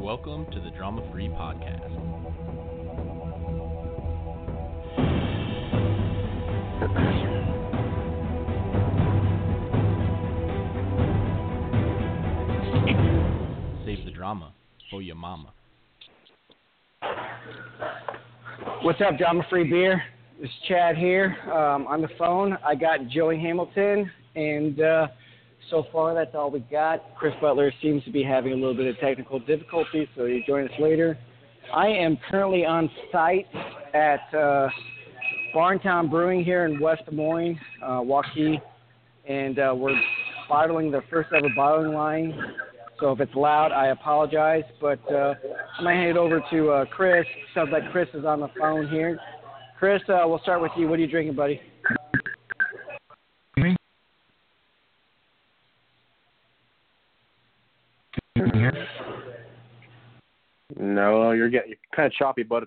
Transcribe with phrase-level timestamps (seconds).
[0.00, 1.90] Welcome to the Drama Free Podcast.
[13.84, 14.54] Save the drama
[14.90, 15.52] for your mama.
[18.80, 20.02] What's up, Drama Free Beer?
[20.40, 21.36] Is Chad here.
[21.52, 25.08] Um, on the phone, I got Joey Hamilton, and uh,
[25.68, 27.14] so far that's all we got.
[27.16, 30.64] Chris Butler seems to be having a little bit of technical difficulties, so he'll join
[30.64, 31.18] us later.
[31.74, 33.46] I am currently on site
[33.94, 34.68] at uh,
[35.54, 38.60] Barntown Brewing here in West Des Moines, uh, Waukee,
[39.28, 40.00] and uh, we're
[40.48, 42.34] bottling the first ever bottling line.
[43.00, 44.64] So if it's loud, I apologize.
[44.80, 45.34] But uh,
[45.78, 47.24] I'm gonna hand it over to uh, Chris.
[47.54, 49.18] Sounds like Chris is on the phone here.
[49.78, 50.88] Chris, uh, we'll start with you.
[50.88, 51.60] What are you drinking, buddy?
[53.56, 53.74] Me?
[58.60, 58.88] Hear?
[60.78, 62.64] No, you're getting you're kind of choppy, but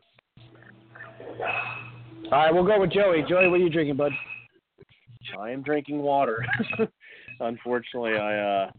[2.31, 3.23] All right, we'll go with Joey.
[3.29, 4.11] Joey, what are you drinking, bud?
[5.39, 6.43] I am drinking water.
[7.39, 8.71] Unfortunately, I uh,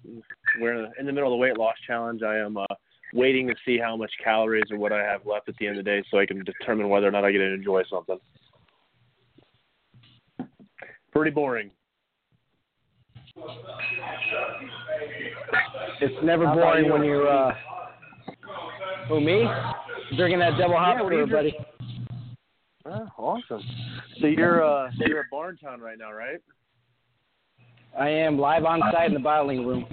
[0.60, 2.22] we're in the middle of the weight loss challenge.
[2.22, 2.66] I am uh,
[3.12, 5.84] waiting to see how much calories or what I have left at the end of
[5.84, 8.18] the day, so I can determine whether or not I get to enjoy something.
[11.12, 11.70] Pretty boring.
[16.00, 16.92] It's never How boring you?
[16.92, 17.28] when you're.
[17.28, 17.54] Uh...
[19.08, 19.46] Who me?
[20.16, 21.54] Drinking that double hop Yeah, are buddy.
[22.86, 23.62] Oh, awesome.
[24.20, 26.40] So you're uh, so you're at Barntown right now, right?
[27.98, 29.86] I am live on site in the bottling room.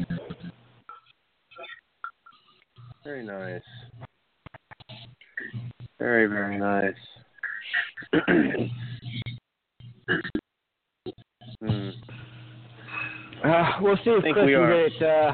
[3.03, 3.61] Very nice.
[5.99, 6.93] Very very nice.
[13.51, 15.01] Uh, we'll see if Chris can get it.
[15.01, 15.33] Uh,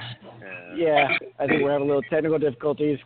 [0.75, 1.07] yeah,
[1.39, 2.97] I think we're having a little technical difficulties.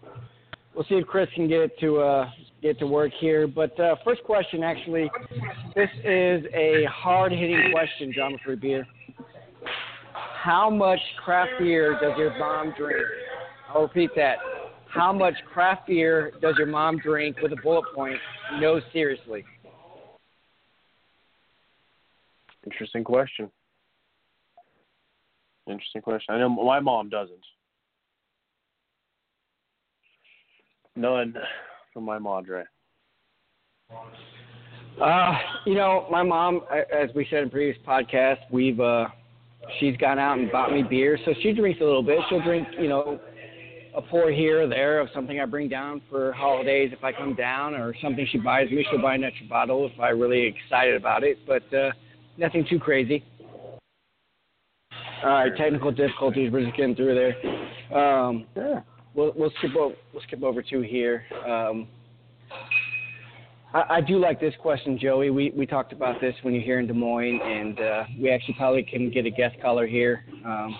[0.73, 2.29] We'll see if Chris can get it to uh,
[2.61, 3.47] get to work here.
[3.47, 5.09] But uh, first question, actually,
[5.75, 8.87] this is a hard-hitting question, John free beer.
[10.13, 13.05] How much craft beer does your mom drink?
[13.69, 14.37] I'll repeat that.
[14.87, 18.17] How much craft beer does your mom drink with a bullet point?
[18.59, 19.43] No, seriously.
[22.65, 23.49] Interesting question.
[25.67, 26.35] Interesting question.
[26.35, 27.45] I know my mom doesn't.
[30.95, 31.35] None
[31.93, 32.63] from my madre.
[35.01, 39.07] Uh, you know, my mom, as we said in previous podcasts, we've uh,
[39.79, 42.19] she's gone out and bought me beer, so she drinks a little bit.
[42.29, 43.19] She'll drink, you know,
[43.95, 47.35] a pour here or there of something I bring down for holidays if I come
[47.35, 48.85] down, or something she buys me.
[48.89, 51.91] She'll buy an extra bottle if I'm really excited about it, but uh,
[52.37, 53.23] nothing too crazy.
[55.23, 56.51] All right, technical difficulties.
[56.51, 57.97] We're just getting through there.
[57.97, 58.81] Um, Yeah.
[59.13, 61.23] we'll we'll skip over we'll skip over two here.
[61.47, 61.87] Um,
[63.73, 65.29] I, I do like this question, Joey.
[65.29, 68.55] We we talked about this when you're here in Des Moines, and uh, we actually
[68.55, 70.23] probably can get a guest caller here.
[70.43, 70.75] Um,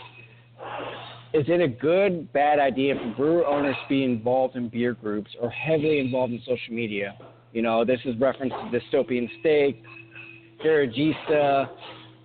[1.34, 5.30] is it a good bad idea for brewer owners to be involved in beer groups
[5.40, 7.16] or heavily involved in social media?
[7.54, 9.84] You know, this is reference to Dystopian State,
[10.66, 11.70] Garagista.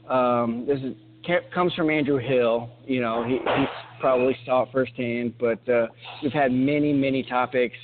[0.08, 0.94] Um, this is
[1.52, 2.70] comes from Andrew Hill.
[2.86, 3.38] You know, he
[4.00, 5.34] probably saw it firsthand.
[5.38, 5.86] But uh,
[6.22, 7.76] we've had many many topics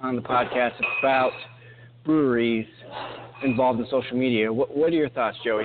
[0.00, 1.32] on the podcast about
[2.04, 2.66] breweries
[3.44, 4.52] involved in social media.
[4.52, 5.64] What what are your thoughts, Joey?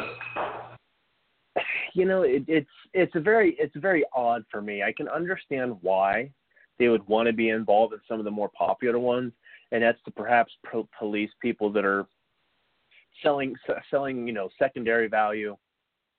[1.94, 4.84] You know, it, it's it's a very it's very odd for me.
[4.84, 6.32] I can understand why
[6.78, 9.32] they would want to be involved in some of the more popular ones,
[9.72, 12.06] and that's to perhaps pro- police people that are
[13.24, 13.56] selling
[13.90, 15.56] selling you know secondary value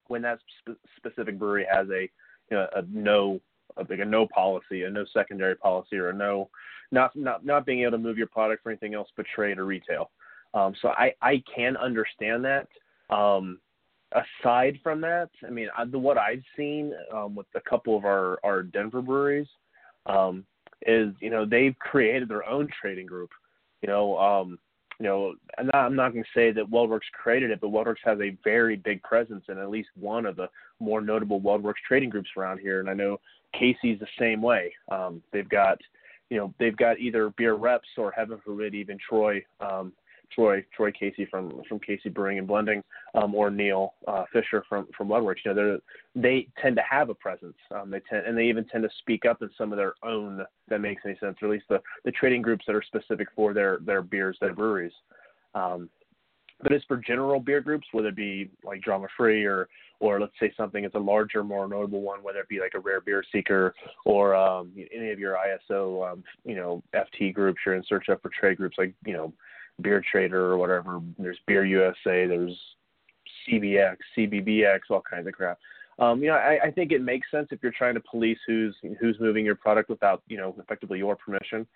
[0.08, 2.08] when that sp- specific brewery has a
[2.50, 3.40] you know, a no
[3.76, 6.48] a, like a no policy, a no secondary policy, or a no
[6.92, 9.64] not not not being able to move your product for anything else but trade or
[9.64, 10.10] retail.
[10.54, 12.68] Um, so I I can understand that.
[13.14, 13.60] Um,
[14.12, 18.04] aside from that, I mean, I, the, what I've seen um, with a couple of
[18.04, 19.48] our our Denver breweries
[20.06, 20.44] um,
[20.86, 23.30] is you know they've created their own trading group.
[23.82, 24.58] You know, um,
[24.98, 27.96] you know, I'm not, I'm not going to say that WeldWerks created it, but WeldWerks
[28.04, 30.48] has a very big presence in at least one of the
[30.80, 33.20] more notable WeldWerks trading groups around here, and I know
[33.52, 34.72] Casey's the same way.
[34.90, 35.78] Um, they've got,
[36.30, 39.92] you know, they've got either beer reps or heaven forbid even Troy, um,
[40.34, 42.82] Troy, Troy Casey from from Casey Brewing and Blending,
[43.14, 45.36] um, or Neil uh, Fisher from from WeldWerks.
[45.44, 45.80] You know,
[46.14, 47.56] they they tend to have a presence.
[47.74, 50.44] Um, they tend and they even tend to speak up in some of their own.
[50.68, 53.54] That makes any sense, or at least the the trading groups that are specific for
[53.54, 54.92] their their beers, their breweries.
[55.54, 55.88] Um,
[56.62, 59.68] but as for general beer groups, whether it be like Drama Free or
[60.00, 62.78] or let's say something is a larger, more notable one, whether it be like a
[62.78, 63.74] rare beer seeker
[64.04, 68.20] or um, any of your ISO, um, you know, FT groups you're in search of
[68.20, 69.32] for trade groups like you know,
[69.80, 71.00] Beer Trader or whatever.
[71.18, 72.26] There's Beer USA.
[72.26, 72.56] There's
[73.48, 75.58] CBX, CBBX, all kinds of crap.
[75.98, 78.76] Um, you know, I, I think it makes sense if you're trying to police who's
[79.00, 81.66] who's moving your product without, you know, effectively your permission.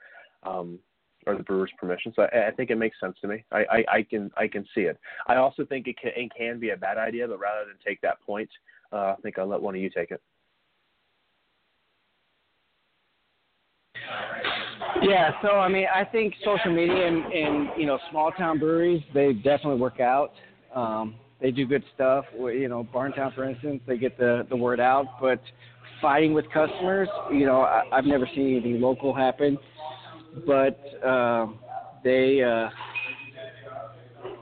[0.43, 0.79] Um,
[1.27, 2.13] or the brewer's permission.
[2.17, 3.45] So I, I think it makes sense to me.
[3.53, 4.99] I, I, I can I can see it.
[5.27, 8.01] I also think it can, it can be a bad idea, but rather than take
[8.01, 8.49] that point,
[8.93, 10.23] uh, I think I'll let one of you take it.
[15.03, 19.03] Yeah, so I mean, I think social media and, and you know small town breweries
[19.15, 20.33] they definitely work out.
[20.75, 22.27] Um, they do good stuff.
[22.39, 25.07] You know, Barntown, for instance, they get the the word out.
[25.21, 25.41] But
[26.03, 29.59] fighting with customers, you know, I, I've never seen anything local happen
[30.47, 31.47] but uh,
[32.05, 32.69] they, uh,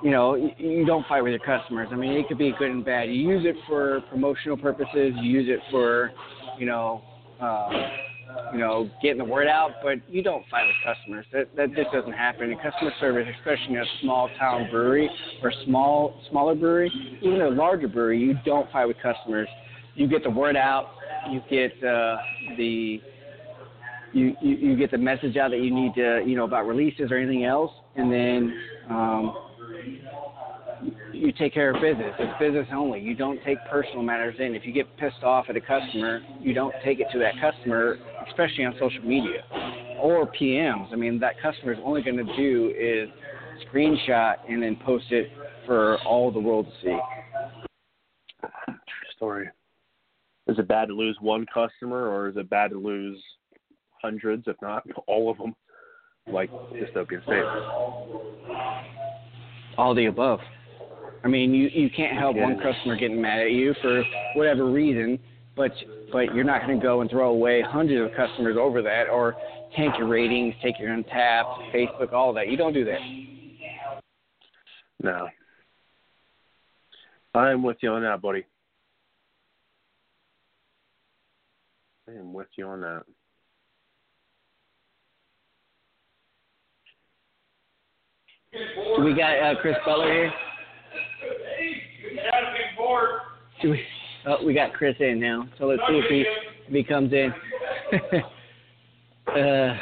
[0.03, 1.89] you know, you, don't fight with your customers.
[1.91, 3.09] I mean, it could be good and bad.
[3.09, 5.13] You use it for promotional purposes.
[5.17, 6.13] You use it for,
[6.59, 7.03] you know,
[7.41, 7.71] um,
[8.53, 9.71] you know, getting the word out.
[9.83, 11.27] But you don't fight with customers.
[11.33, 12.51] That that just doesn't happen.
[12.51, 15.11] And customer service, especially in a small town brewery
[15.43, 16.91] or small smaller brewery,
[17.23, 19.49] even a larger brewery, you don't fight with customers.
[19.95, 20.91] You get the word out.
[21.31, 22.17] You get uh,
[22.57, 23.01] the
[24.13, 27.11] you, you, you get the message out that you need to, you know, about releases
[27.11, 28.59] or anything else, and then
[28.89, 29.37] um,
[31.13, 32.15] you take care of business.
[32.19, 33.01] It's business only.
[33.01, 34.55] You don't take personal matters in.
[34.55, 37.99] If you get pissed off at a customer, you don't take it to that customer,
[38.29, 39.43] especially on social media
[40.01, 40.93] or PMs.
[40.93, 43.09] I mean, that customer is only going to do is
[43.73, 45.31] screenshot and then post it
[45.67, 46.99] for all the world to see.
[48.41, 49.49] True story.
[50.47, 53.23] Is it bad to lose one customer, or is it bad to lose
[54.01, 55.55] hundreds, if not all of them,
[56.27, 57.45] like Dystopian State.
[59.77, 60.41] All the above.
[61.25, 62.45] I mean, you you can't help yeah.
[62.45, 64.03] one customer getting mad at you for
[64.35, 65.19] whatever reason,
[65.59, 65.73] but
[66.11, 69.35] but you're not going to go and throw away hundreds of customers over that, or
[69.77, 72.49] tank your ratings, take your Untappd, Facebook, all that.
[72.49, 73.01] You don't do that.
[75.03, 75.29] No.
[77.35, 78.47] I'm with you on that, buddy.
[82.09, 83.03] I am with you on that.
[89.05, 90.33] we got uh, Chris Butler here?
[93.61, 93.81] Do we,
[94.29, 96.25] oh, we got Chris in now, so let's see if he,
[96.69, 97.33] if he comes in.
[99.29, 99.77] uh,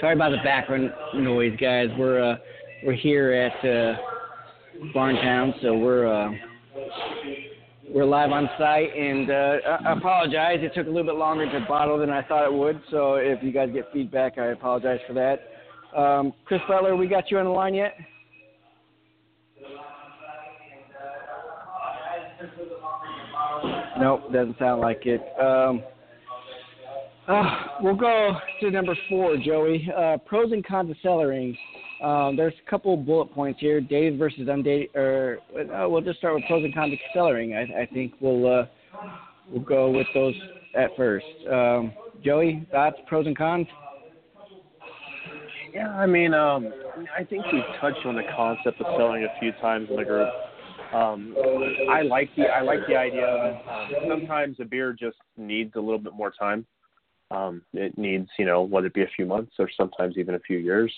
[0.00, 1.88] sorry about the background noise, guys.
[1.98, 2.36] We're uh,
[2.84, 3.96] we're here at uh,
[4.94, 6.30] Barntown, so we're uh,
[7.88, 9.56] we're live on site, and uh,
[9.86, 10.58] I apologize.
[10.60, 12.80] It took a little bit longer to bottle than I thought it would.
[12.90, 15.50] So if you guys get feedback, I apologize for that.
[15.98, 17.94] Um, Chris Butler, we got you on the line yet?
[23.98, 25.20] Nope, doesn't sound like it.
[25.40, 25.82] Um,
[27.28, 29.88] uh, we'll go to number four, Joey.
[29.96, 31.56] Uh, pros and cons of cellaring.
[32.02, 34.94] Um, there's a couple bullet points here: dated versus undated.
[34.94, 37.56] Or uh, we'll just start with pros and cons of cellaring.
[37.56, 38.66] I, I think we'll uh,
[39.50, 40.34] we'll go with those
[40.76, 41.26] at first.
[41.50, 43.66] Um, Joey, thoughts, pros and cons?
[45.74, 46.72] Yeah, I mean, um,
[47.18, 50.28] I think we've touched on the concept of selling a few times in the group.
[50.94, 51.34] Um,
[51.90, 53.54] I like the I like the idea of.
[53.68, 56.66] Um, sometimes a beer just needs a little bit more time.
[57.30, 60.40] Um, it needs, you know, whether it be a few months or sometimes even a
[60.40, 60.92] few years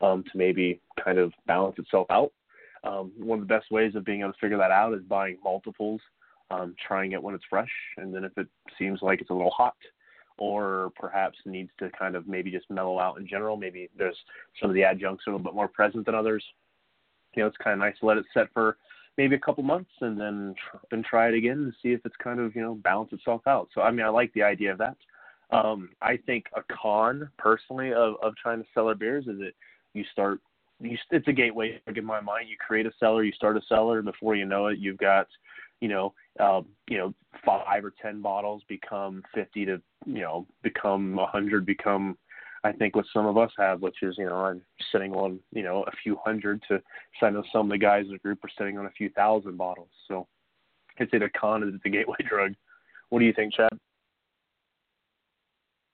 [0.00, 2.32] um, to maybe kind of balance itself out.
[2.84, 5.38] Um, one of the best ways of being able to figure that out is buying
[5.42, 6.00] multiples,
[6.50, 8.46] um, trying it when it's fresh, and then if it
[8.78, 9.74] seems like it's a little hot,
[10.38, 13.56] or perhaps needs to kind of maybe just mellow out in general.
[13.56, 14.16] Maybe there's
[14.60, 16.44] some of the adjuncts are a little bit more present than others.
[17.34, 18.76] You know, it's kind of nice to let it set for
[19.16, 20.54] maybe a couple months and then
[20.90, 23.68] then try it again and see if it's kind of you know balance itself out.
[23.74, 24.96] So I mean, I like the idea of that.
[25.50, 29.52] Um, I think a con personally of of trying to sell our beers is that
[29.94, 30.40] you start.
[30.78, 32.50] You, it's a gateway in my mind.
[32.50, 35.26] You create a cellar, you start a cellar, and before you know it, you've got
[35.80, 41.18] you know, um, you know, five or ten bottles become fifty to you know become
[41.18, 42.16] a hundred, become
[42.66, 45.62] I think what some of us have, which is you know I'm sitting on you
[45.62, 46.82] know a few hundred to.
[47.22, 49.56] I know some of the guys in the group are sitting on a few thousand
[49.56, 49.88] bottles.
[50.08, 50.26] So
[50.98, 52.54] I'd say the con is the gateway drug.
[53.10, 53.70] What do you think, Chad?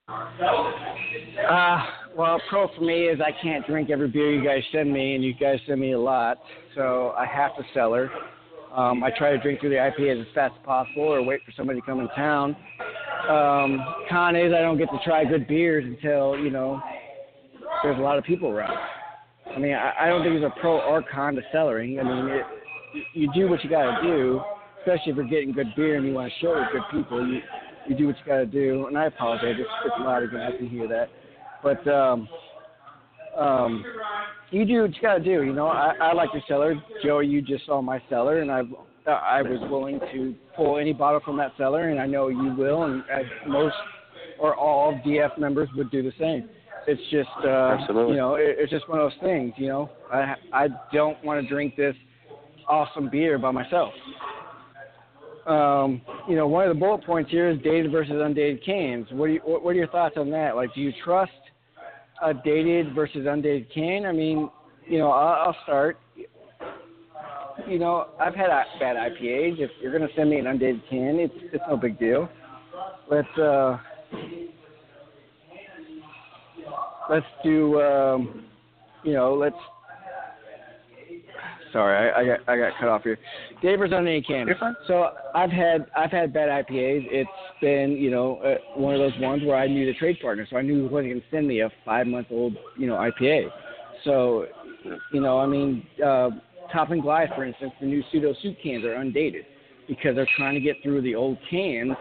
[0.09, 1.85] Uh,
[2.17, 5.23] well, pro for me is I can't drink every beer you guys send me, and
[5.23, 6.39] you guys send me a lot,
[6.75, 8.09] so I have to sell her.
[8.75, 11.51] Um, I try to drink through the IPAs as fast as possible or wait for
[11.55, 12.55] somebody to come in town.
[13.29, 16.81] Um, con is I don't get to try good beers until, you know,
[17.81, 18.77] there's a lot of people around.
[19.55, 21.99] I mean, I, I don't think there's a pro or con to cellaring.
[21.99, 22.45] I mean, it,
[23.13, 24.41] you do what you got to do,
[24.79, 27.39] especially if you're getting good beer and you want to share with good people, you
[27.87, 28.87] you do what you got to do.
[28.87, 30.41] And I apologize, it's freaking loud again.
[30.41, 31.09] I can hear that,
[31.61, 32.29] but um,
[33.37, 33.83] um,
[34.51, 35.43] you do what you got to do.
[35.43, 37.27] You know, I, I like your cellar, Joey.
[37.27, 38.69] You just saw my cellar, and I've
[39.11, 42.83] I was willing to pull any bottle from that cellar, and I know you will,
[42.83, 43.75] and as most
[44.39, 46.49] or all DF members would do the same.
[46.87, 48.13] It's just, uh, Absolutely.
[48.13, 49.53] you know, it, it's just one of those things.
[49.57, 51.95] You know, I I don't want to drink this
[52.67, 53.93] awesome beer by myself.
[55.45, 59.07] Um, you know, one of the bullet points here is dated versus undated cans.
[59.11, 60.55] What do you, what, what are your thoughts on that?
[60.55, 61.31] Like, do you trust
[62.21, 64.05] a dated versus undated can?
[64.05, 64.49] I mean,
[64.87, 65.97] you know, I'll, I'll start.
[67.67, 69.59] You know, I've had bad IPAs.
[69.59, 72.29] If you're gonna send me an undated can, it's it's no big deal.
[73.09, 73.77] Let's uh,
[77.09, 78.45] let's do um,
[79.03, 79.55] you know, let's.
[81.71, 83.17] Sorry, I, I got I got cut off here.
[83.61, 84.47] David on undated can.
[84.87, 87.07] So I've had I've had bad IPAs.
[87.09, 87.29] It's
[87.61, 90.57] been you know uh, one of those ones where I knew the trade partner, so
[90.57, 93.49] I knew he wasn't going to send me a five month old you know IPA.
[94.03, 94.45] So
[95.11, 96.29] you know I mean uh,
[96.73, 99.45] Toppling Goliath for instance, the new PseudoSue cans are undated
[99.87, 101.93] because they're trying to get through the old cans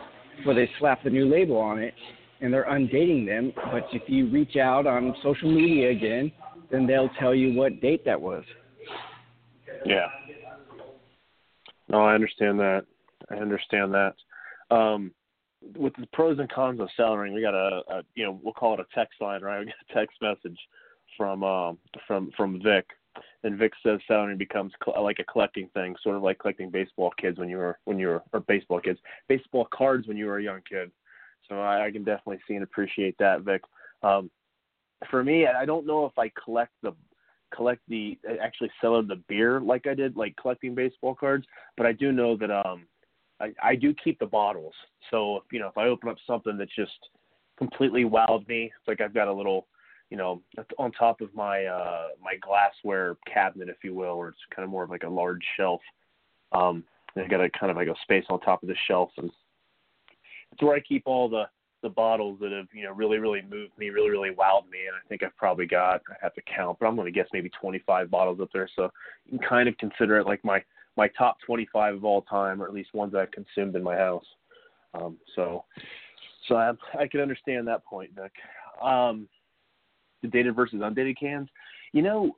[0.45, 1.95] where they slap the new label on it
[2.41, 3.53] and they're undating them.
[3.71, 6.33] But if you reach out on social media again,
[6.71, 8.45] then they'll tell you what date that was.
[9.85, 10.07] Yeah.
[11.89, 12.87] No, I understand that.
[13.31, 14.15] I understand that.
[14.71, 15.13] Um,
[15.77, 18.75] with the pros and cons of cellaring, we got a, a you know we'll call
[18.75, 19.61] it a text line, right?
[19.61, 20.59] We got a text message
[21.17, 22.87] from um, from from Vic,
[23.45, 27.13] and Vic says cellaring becomes cl- like a collecting thing, sort of like collecting baseball
[27.21, 30.39] kids when you were when you were or baseball kids, baseball cards when you were
[30.39, 30.91] a young kid.
[31.49, 33.63] So I, I can definitely see and appreciate that, Vic.
[34.03, 34.31] Um,
[35.11, 36.95] for me, I don't know if I collect the
[37.55, 41.47] collect the actually sell the beer like I did, like collecting baseball cards.
[41.77, 42.87] But I do know that um,
[43.41, 44.75] I, I do keep the bottles.
[45.11, 46.93] So you know, if I open up something that's just
[47.59, 49.67] completely wowed me, like I've got a little,
[50.13, 50.43] you know,
[50.77, 54.69] on top of my uh, my glassware cabinet, if you will, or it's kind of
[54.69, 55.81] more of like a large shelf.
[56.53, 56.85] Um,
[57.17, 59.31] and I got a kind of like a space on top of the shelf, and
[60.53, 61.45] it's where I keep all the
[61.81, 64.95] the bottles that have you know really really moved me, really really wowed me, and
[64.95, 67.51] I think I've probably got I have to count, but I'm going to guess maybe
[67.59, 68.69] 25 bottles up there.
[68.77, 68.91] So
[69.25, 70.63] you can kind of consider it like my
[70.99, 74.27] my top 25 of all time, or at least ones I've consumed in my house.
[74.93, 75.65] Um, so
[76.49, 78.33] so I I can understand that point, Nick.
[78.83, 79.27] Um,
[80.23, 81.49] the dated versus undated cans,
[81.93, 82.37] you know,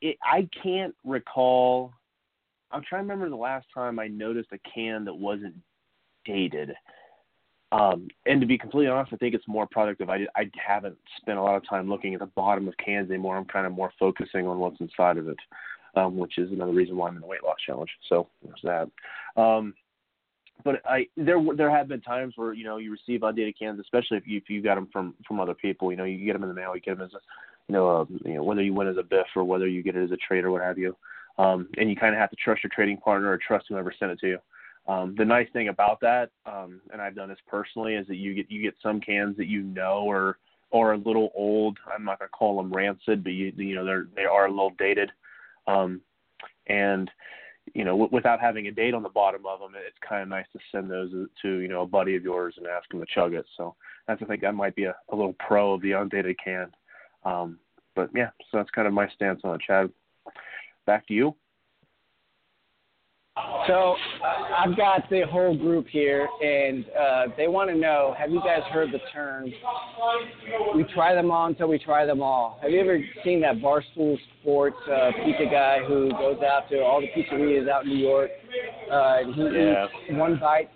[0.00, 1.92] it, I can't recall.
[2.70, 5.54] I'm trying to remember the last time I noticed a can that wasn't
[6.24, 6.72] dated.
[7.72, 10.10] Um, and to be completely honest, I think it's more productive.
[10.10, 13.36] I, I haven't spent a lot of time looking at the bottom of cans anymore.
[13.36, 15.38] I'm kind of more focusing on what's inside of it,
[15.94, 17.90] um, which is another reason why I'm in the weight loss challenge.
[18.08, 19.40] So there's that.
[19.40, 19.74] Um,
[20.64, 24.16] but I there there have been times where you know you receive undated cans, especially
[24.16, 25.90] if you if you got them from from other people.
[25.90, 27.20] You know, you get them in the mail, you get them as a
[27.68, 29.94] you know, uh, you know whether you win as a biff or whether you get
[29.94, 30.96] it as a trade or what have you.
[31.38, 34.10] Um, and you kind of have to trust your trading partner or trust whoever sent
[34.10, 34.38] it to you.
[34.88, 38.34] Um, the nice thing about that, um, and I've done this personally, is that you
[38.34, 40.38] get you get some cans that you know are
[40.72, 41.78] are a little old.
[41.94, 44.72] I'm not gonna call them rancid, but you you know they're they are a little
[44.78, 45.12] dated,
[45.68, 46.00] um,
[46.66, 47.08] and
[47.74, 50.28] you know w- without having a date on the bottom of them, it's kind of
[50.28, 51.10] nice to send those
[51.42, 53.46] to you know a buddy of yours and ask him to chug it.
[53.56, 53.74] So
[54.06, 56.70] that's I think that might be a, a little pro of the undated can.
[57.24, 57.58] Um,
[57.94, 59.90] but yeah, so that's kind of my stance on it, Chad.
[60.86, 61.34] Back to you.
[63.66, 63.94] So
[64.24, 68.40] uh, I've got the whole group here, and uh, they want to know: Have you
[68.40, 69.52] guys heard the term?
[70.74, 72.58] We try them all until we try them all.
[72.62, 77.00] Have you ever seen that Barstool Sports uh, pizza guy who goes out to all
[77.00, 78.30] the pizzerias out in New York?
[78.90, 79.86] Uh, and he Yeah.
[79.86, 80.70] eats one bite.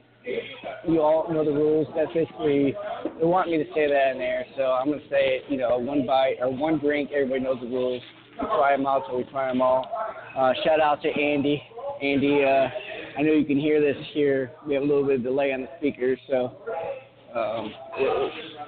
[0.89, 1.87] You all know the rules.
[1.97, 2.75] That's basically
[3.19, 5.45] they want me to say that in there, so I'm gonna say it.
[5.51, 7.11] You know, one bite or one drink.
[7.13, 8.01] Everybody knows the rules.
[8.39, 9.89] Try them out till we try them all.
[10.37, 11.63] Uh, shout out to Andy.
[12.03, 12.69] Andy, uh,
[13.19, 14.53] I know you can hear this here.
[14.67, 16.57] We have a little bit of delay on the speakers, so
[17.35, 17.73] um,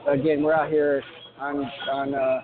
[0.08, 1.02] again, we're out here
[1.40, 2.40] on on uh,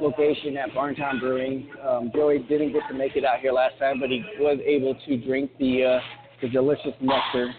[0.00, 1.70] location at Barntown Brewing.
[1.86, 4.96] Um, Joey didn't get to make it out here last time, but he was able
[5.06, 6.00] to drink the uh,
[6.40, 7.54] the delicious nectar.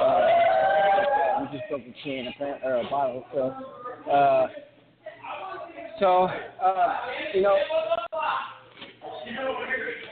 [0.00, 2.32] Uh, we just broke a can
[2.64, 3.54] or a bottle, so.
[6.00, 6.28] So,
[6.62, 6.96] uh,
[7.34, 7.56] you know,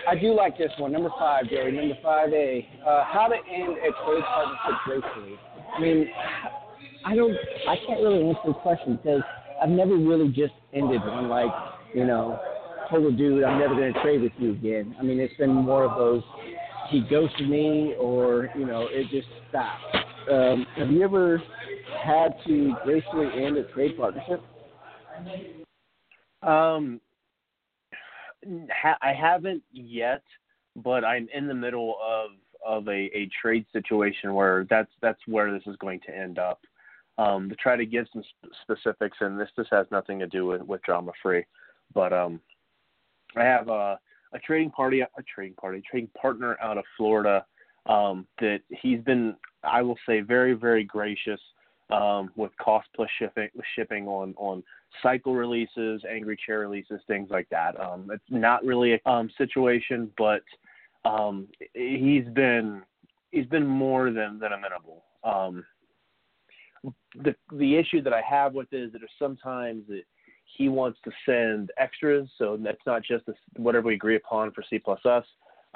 [0.09, 2.69] I do like this one, number five, Joey, number five A.
[2.87, 5.39] Uh, how to end a trade partnership gracefully.
[5.77, 6.09] I mean,
[7.05, 7.37] I don't,
[7.69, 9.23] I can't really answer the question because
[9.63, 11.53] I've never really just ended one like,
[11.95, 12.41] you know,
[12.91, 14.97] told dude I'm never going to trade with you again.
[14.99, 16.23] I mean, it's been more of those,
[16.91, 19.83] he ghosted me or you know it just stopped.
[20.31, 21.43] Um, have you ever
[22.05, 24.43] had to gracefully end a trade partnership?
[26.47, 27.01] Um,
[28.71, 30.23] ha- I haven't yet,
[30.77, 32.31] but I'm in the middle of
[32.65, 36.61] of a, a trade situation where that's that's where this is going to end up.
[37.19, 40.45] Um, to try to give some sp- specifics, and this just has nothing to do
[40.45, 41.47] with, with drama free,
[41.95, 42.41] but um,
[43.35, 43.99] I have a,
[44.35, 47.47] a trading party, a trading party, trading partner out of Florida
[47.87, 49.35] um, that he's been,
[49.65, 51.41] I will say, very very gracious
[51.91, 54.63] um, with cost plus shipping shipping on on
[55.03, 57.79] cycle releases, angry chair releases, things like that.
[57.81, 60.43] Um, it's not really a um, situation, but
[61.05, 62.83] um, he's been
[63.31, 65.05] he's been more than than amenable.
[65.25, 65.65] Um,
[67.23, 70.03] the the issue that I have with it is that sometimes that
[70.57, 73.25] he wants to send extras, so that's not just
[73.57, 75.25] whatever we agree upon for C plus S.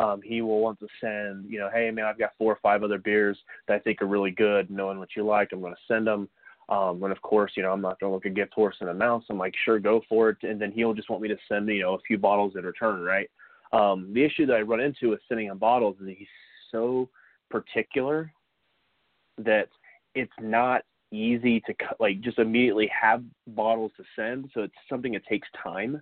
[0.00, 2.82] Um, he will want to send, you know, hey man, I've got four or five
[2.82, 3.38] other beers
[3.68, 4.70] that I think are really good.
[4.70, 6.28] Knowing what you like, I'm going to send them.
[6.70, 8.88] Um, and of course, you know, I'm not going to look at gift horse and
[8.88, 9.24] announce.
[9.28, 10.38] I'm like, sure, go for it.
[10.42, 13.02] And then he'll just want me to send, you know, a few bottles in return,
[13.02, 13.28] right?
[13.72, 16.28] Um, the issue that I run into with sending him bottles is he's
[16.70, 17.08] so
[17.50, 18.32] particular
[19.38, 19.68] that
[20.14, 24.50] it's not easy to like just immediately have bottles to send.
[24.54, 26.00] So it's something that takes time.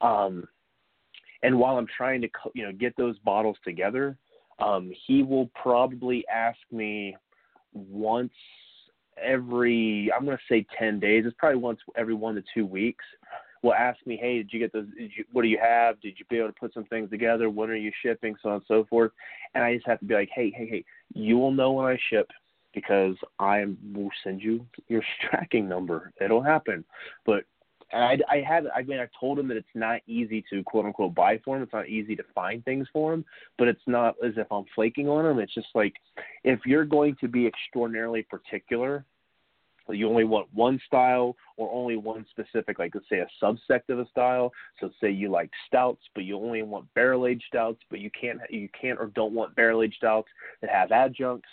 [0.00, 0.46] Um,
[1.44, 4.16] and while I'm trying to, you know, get those bottles together,
[4.58, 7.14] um, he will probably ask me
[7.74, 8.32] once
[9.22, 11.24] every I'm to say 10 days.
[11.26, 13.04] It's probably once every one to two weeks.
[13.62, 14.86] Will ask me, hey, did you get those?
[14.96, 16.00] You, what do you have?
[16.00, 17.50] Did you be able to put some things together?
[17.50, 18.34] When are you shipping?
[18.42, 19.12] So on and so forth.
[19.54, 20.84] And I just have to be like, hey, hey, hey,
[21.14, 22.30] you will know when I ship
[22.74, 26.12] because I will send you your tracking number.
[26.20, 26.84] It'll happen.
[27.26, 27.44] But
[27.94, 31.14] I, I had, I mean, I told him that it's not easy to quote unquote
[31.14, 31.62] buy for him.
[31.62, 33.24] It's not easy to find things for him,
[33.58, 35.38] but it's not as if I'm flaking on him.
[35.38, 35.94] It's just like
[36.42, 39.04] if you're going to be extraordinarily particular
[39.90, 43.98] you only want one style or only one specific, like let's say a subsect of
[43.98, 44.52] a style.
[44.80, 48.40] So say you like stouts, but you only want barrel aged stouts, but you can't
[48.48, 50.28] you can't or don't want barrel aged stouts
[50.62, 51.48] that have adjuncts.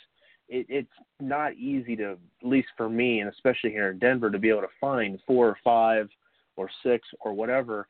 [0.48, 4.40] It, it's not easy to, at least for me, and especially here in Denver, to
[4.40, 6.10] be able to find four or five
[6.56, 7.88] or six or whatever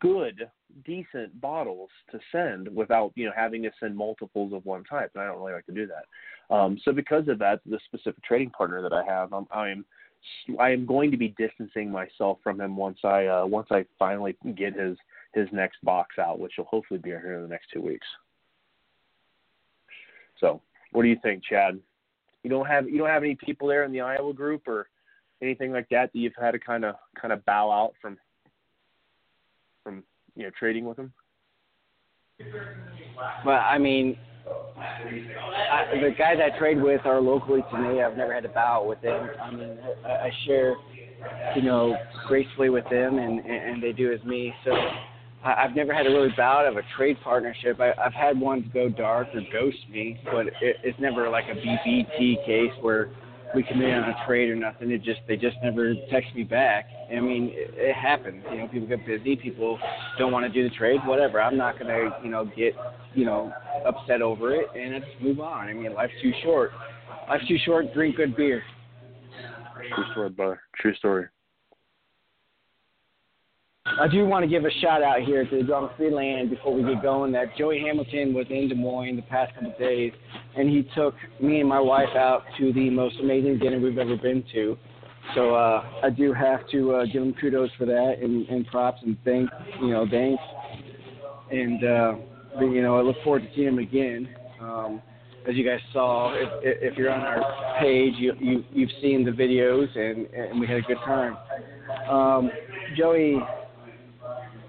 [0.00, 0.48] good,
[0.84, 5.10] decent bottles to send without you know having to send multiples of one type.
[5.14, 6.54] And I don't really like to do that.
[6.54, 9.84] Um, so because of that, the specific trading partner that I have, I'm, I'm
[10.58, 14.36] I am going to be distancing myself from him once I uh, once I finally
[14.56, 14.96] get his
[15.34, 18.06] his next box out, which will hopefully be here in the next two weeks.
[20.40, 20.60] So,
[20.92, 21.78] what do you think, Chad?
[22.42, 24.88] You don't have you don't have any people there in the Iowa group or
[25.42, 28.16] anything like that that you've had to kind of kind of bow out from
[29.82, 30.04] from
[30.36, 31.12] you know trading with him?
[33.44, 34.16] Well, I mean,
[34.78, 38.02] I, the guys I trade with are locally to me.
[38.02, 39.28] I've never had to bow with them.
[39.40, 40.76] I mean, I, I share,
[41.54, 44.52] you know, gracefully with them, and and they do as me.
[44.64, 44.72] So
[45.44, 47.80] I've never had to really bow out of a trade partnership.
[47.80, 51.54] I, I've had ones go dark or ghost me, but it, it's never like a
[51.54, 53.10] BBT case where
[53.54, 54.90] we committed on a trade or nothing.
[54.90, 56.86] It just they just never text me back.
[57.10, 58.42] I mean, it, it happens.
[58.50, 59.36] You know, people get busy.
[59.36, 59.78] People
[60.18, 61.00] don't want to do the trade.
[61.04, 61.40] Whatever.
[61.40, 62.74] I'm not gonna you know get
[63.14, 63.52] you know
[63.86, 65.68] upset over it, and just move on.
[65.68, 66.70] I mean, life's too short.
[67.28, 67.92] Life's too short.
[67.94, 68.62] Drink good beer.
[69.94, 70.60] True story, brother.
[70.76, 71.26] True story.
[74.00, 76.74] I do want to give a shout out here to the Drama Free Land before
[76.74, 77.32] we get going.
[77.32, 80.12] That Joey Hamilton was in Des Moines the past couple of days,
[80.56, 84.16] and he took me and my wife out to the most amazing dinner we've ever
[84.16, 84.76] been to.
[85.34, 89.00] So uh, I do have to uh, give him kudos for that and, and props
[89.04, 90.42] and thanks, you know thanks.
[91.50, 92.14] And uh,
[92.54, 94.28] but, you know I look forward to seeing him again.
[94.60, 95.02] Um,
[95.48, 99.30] as you guys saw, if, if you're on our page, you, you you've seen the
[99.30, 101.36] videos and and we had a good time.
[102.08, 102.50] Um,
[102.96, 103.38] Joey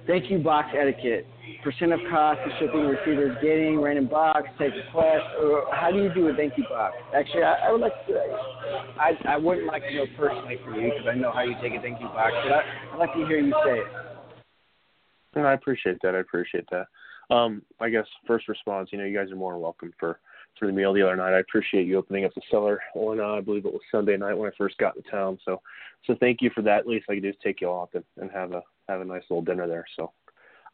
[0.06, 1.26] Thank you box etiquette.
[1.63, 6.13] Percent of cost of shipping receivers getting, random box, take request, or how do you
[6.13, 6.96] do a thank you box?
[7.16, 8.13] Actually, I, I would like to,
[9.00, 11.74] I, I wouldn't like to know personally for you because I know how you take
[11.74, 13.88] a thank you box, but I, I'd like to hear you say it.
[15.38, 16.16] No, I appreciate that.
[16.16, 16.88] I appreciate that.
[17.34, 20.20] Um, I guess first response, you know, you guys are more than welcome for
[20.60, 21.34] for the meal the other night.
[21.34, 24.36] I appreciate you opening up the cellar on uh, I believe it was Sunday night
[24.38, 25.39] when I first got to town.
[25.46, 25.62] So
[26.06, 26.80] so thank you for that.
[26.80, 29.24] At least I could just take you off and, and have a have a nice
[29.30, 29.86] little dinner there.
[29.96, 30.12] So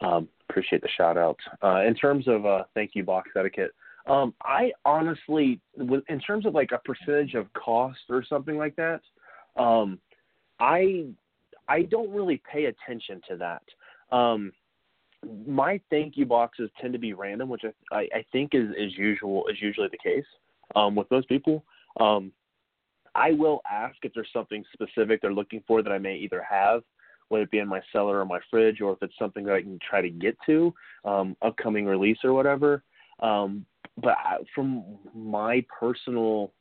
[0.02, 1.38] um, appreciate the shout out.
[1.64, 3.72] Uh, in terms of uh, thank you box etiquette,
[4.08, 9.02] um, I honestly, in terms of like a percentage of cost or something like that,
[9.56, 10.00] um,
[10.60, 11.06] I
[11.68, 14.16] I don't really pay attention to that.
[14.16, 14.52] Um,
[15.46, 19.46] my thank you boxes tend to be random, which I, I, think is, is usual
[19.48, 20.26] is usually the case
[20.76, 21.64] um, with most people.
[22.00, 22.32] Um,
[23.16, 26.84] I will ask if there's something specific they're looking for that I may either have,
[27.30, 29.62] whether it be in my cellar or my fridge, or if it's something that I
[29.62, 30.74] can try to get to,
[31.06, 32.84] um, upcoming release or whatever.
[33.22, 33.66] Um,
[33.98, 34.84] but I, from
[35.16, 36.52] my personal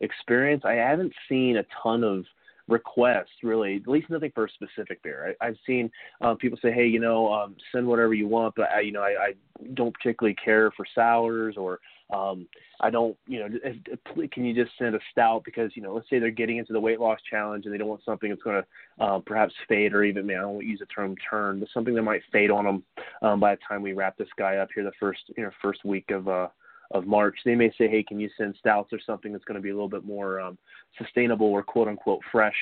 [0.00, 2.24] experience, I haven't seen a ton of
[2.68, 5.88] requests really at least nothing for a specific beer I, i've seen
[6.20, 9.02] uh, people say hey you know um, send whatever you want but I, you know
[9.02, 9.32] I, I
[9.74, 11.78] don't particularly care for sours or
[12.10, 12.46] um,
[12.80, 15.92] I don't, you know, if, if, can you just send a stout because you know,
[15.92, 18.42] let's say they're getting into the weight loss challenge and they don't want something that's
[18.42, 21.68] going to uh, perhaps fade or even, man, I don't use the term turn, but
[21.74, 22.82] something that might fade on them
[23.22, 25.84] um, by the time we wrap this guy up here the first, you know, first
[25.84, 26.48] week of uh,
[26.92, 27.36] of March.
[27.44, 29.74] They may say, hey, can you send stouts or something that's going to be a
[29.74, 30.58] little bit more um,
[30.98, 32.54] sustainable or quote unquote fresh,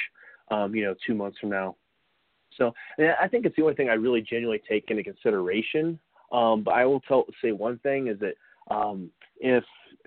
[0.51, 1.77] um, you know, two months from now.
[2.57, 5.99] So I think it's the only thing I really genuinely take into consideration.
[6.33, 8.35] Um, but I will tell, say one thing is that
[8.71, 9.65] um, if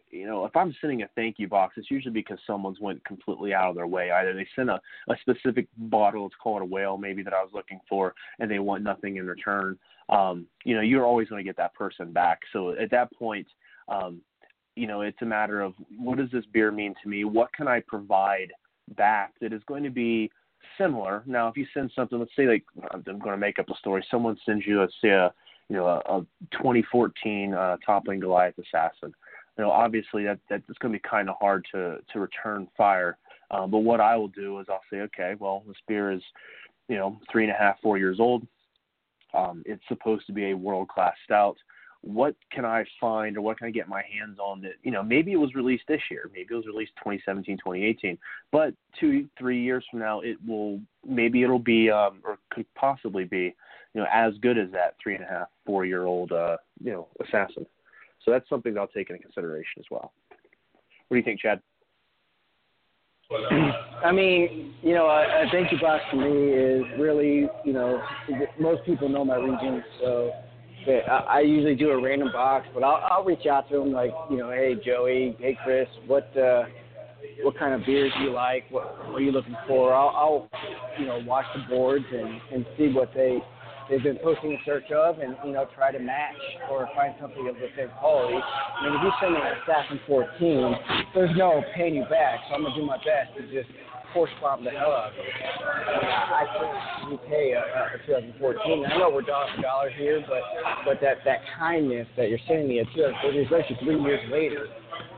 [0.09, 3.53] you know if I'm sending a thank you box, it's usually because someone's went completely
[3.53, 4.11] out of their way.
[4.11, 7.51] Either they sent a, a specific bottle, it's called a whale, maybe that I was
[7.53, 9.77] looking for, and they want nothing in return.
[10.09, 12.39] Um, you know, you're always going to get that person back.
[12.53, 13.47] So at that point,
[13.89, 14.21] um,
[14.75, 17.25] you know, it's a matter of what does this beer mean to me?
[17.25, 18.53] What can I provide
[18.95, 20.31] back that is going to be
[20.77, 21.23] similar?
[21.25, 24.05] Now, if you send something, let's say like I'm going to make up a story.
[24.09, 25.33] Someone sends you, let's say a
[25.69, 29.13] you know, a, a 2014 uh, toppling Goliath assassin.
[29.57, 33.17] You know, obviously that that's going to be kind of hard to to return fire.
[33.49, 36.21] Uh, but what I will do is I'll say, okay, well, this beer is,
[36.89, 38.45] you know, three and a half, four years old.
[39.33, 41.57] Um, it's supposed to be a world class stout.
[42.01, 45.01] What can I find or what can I get my hands on that, you know,
[45.01, 48.17] maybe it was released this year, maybe it was released 2017, 2018,
[48.51, 53.23] but two, three years from now, it will, maybe it'll be, um, or could possibly
[53.23, 53.55] be
[53.93, 56.91] you know, as good as that three and a half, four year old, uh, you
[56.91, 57.65] know, assassin.
[58.23, 60.11] So that's something that I'll take into consideration as well.
[61.07, 61.61] What do you think, Chad?
[64.03, 68.01] I mean, you know, a, a thank you box for me is really, you know,
[68.59, 70.31] most people know my region, so
[70.87, 74.11] I, I usually do a random box, but I'll, I'll reach out to them like,
[74.29, 76.63] you know, hey Joey, hey Chris, what uh,
[77.43, 78.63] what kind of beers do you like?
[78.69, 79.93] What, what are you looking for?
[79.93, 80.49] I'll, I'll
[80.99, 83.39] you know watch the boards and and see what they
[83.89, 86.35] they've been posting in search of and you know try to match
[86.69, 88.37] or find something of the same quality.
[88.37, 90.75] I mean, if you send me a Assassin 14,
[91.13, 93.69] there's no paying you back, so I'm gonna do my best to just
[94.13, 95.19] force bomb the hell out of.
[95.19, 98.85] I can't repay a, a 2014.
[98.85, 100.41] I know we're dollar for dollar here, but
[100.85, 104.67] but that that kindness that you're sending me a 2014, especially three years later,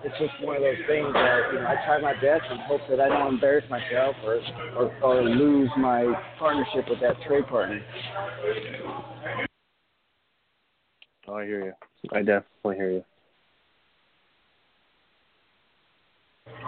[0.04, 2.82] it's just one of those things that you know I try my best and hope
[2.90, 4.42] that I don't embarrass myself or
[4.78, 6.06] or, or lose my
[6.38, 7.82] partnership with that trade partner.
[11.28, 11.74] Oh, I hear you.
[12.12, 13.04] I definitely hear you.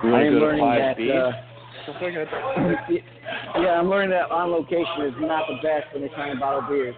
[0.03, 0.99] you I am learning that.
[0.99, 1.31] Uh,
[3.59, 6.61] yeah, I'm learning that on location is not the best when they're trying to bottle
[6.69, 6.95] beers.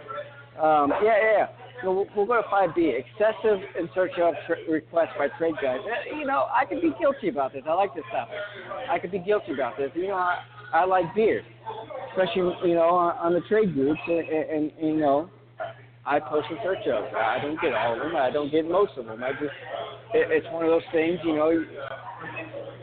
[0.59, 1.47] Um, yeah, yeah.
[1.83, 2.99] So we'll, we'll go to 5B.
[2.99, 4.33] Excessive in search of
[4.69, 5.79] requests by trade guys.
[5.83, 7.63] Uh, you know, I could be guilty about this.
[7.67, 8.29] I like this stuff.
[8.89, 9.91] I could be guilty about this.
[9.95, 10.39] You know, I,
[10.73, 11.43] I like beer,
[12.11, 15.29] especially you know on, on the trade groups, and, and, and you know,
[16.05, 17.13] I post in search of.
[17.13, 18.15] I don't get all of them.
[18.15, 19.23] I don't get most of them.
[19.23, 19.53] I just,
[20.13, 21.19] it, it's one of those things.
[21.23, 21.65] You know,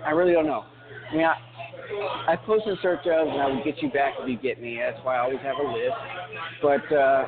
[0.05, 0.65] I really don't know.
[1.11, 4.29] I mean, I, I post in search of, and I will get you back if
[4.29, 4.79] you get me.
[4.79, 5.97] That's why I always have a list.
[6.63, 7.27] But uh,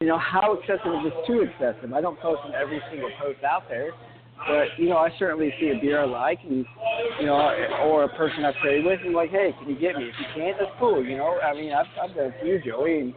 [0.00, 1.92] you know, how excessive is too excessive?
[1.92, 3.92] I don't post in every single post out there,
[4.48, 6.64] but you know, I certainly see a beer I like, and
[7.20, 7.36] you know,
[7.84, 10.08] or a person I've traded with, and like, hey, can you get me?
[10.08, 11.04] If you can't, that's cool.
[11.04, 13.14] You know, I mean, I've I've done a few, Joey, and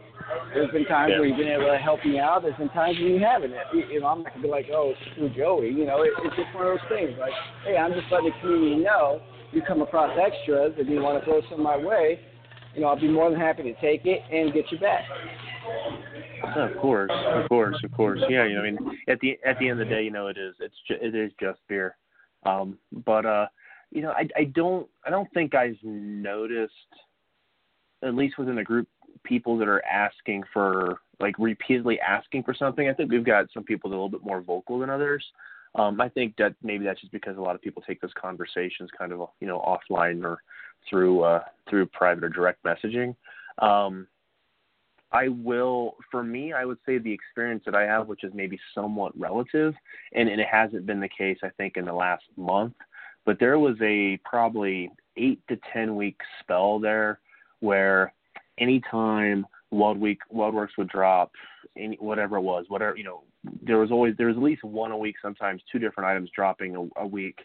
[0.54, 1.24] there's been times yeah.
[1.24, 2.43] where you've been able to help me out.
[2.43, 3.56] There's been times when you haven't.
[3.72, 5.72] You know, I'm not gonna be like, oh, through Joey.
[5.72, 7.15] You know, it, it's just one of those things.
[7.15, 7.32] Like,
[7.63, 9.22] hey, I'm just letting the community know
[9.54, 12.19] you come across extras and you want to throw some my way.
[12.76, 15.08] You know, I'll be more than happy to take it and get you back.
[16.56, 18.21] Of course, of course, of course.
[18.30, 20.28] Yeah, you know, I mean, at the at the end of the day, you know,
[20.28, 21.95] it is it's ju- it is just beer.
[22.45, 23.47] Um, but uh,
[23.91, 26.73] you know, I I don't I don't think I've noticed,
[28.04, 28.88] at least within the group,
[29.23, 32.89] people that are asking for like repeatedly asking for something.
[32.89, 35.23] I think we've got some people that are a little bit more vocal than others.
[35.76, 38.89] Um, I think that maybe that's just because a lot of people take those conversations
[38.97, 40.39] kind of you know offline or
[40.89, 43.15] through uh, through private or direct messaging.
[43.60, 44.08] Um,
[45.13, 48.60] I will, for me, I would say the experience that I have, which is maybe
[48.73, 49.76] somewhat relative,
[50.13, 52.73] and, it hasn't been the case, I think, in the last month,
[53.23, 57.19] but there was a probably eight to 10 week spell there
[57.60, 58.12] where
[58.58, 61.32] anytime Wild Week, WeldWerks would drop
[61.78, 63.23] any whatever it was, whatever you know,
[63.62, 66.76] there was always there was at least one a week, sometimes two different items dropping
[66.76, 67.39] a, a week,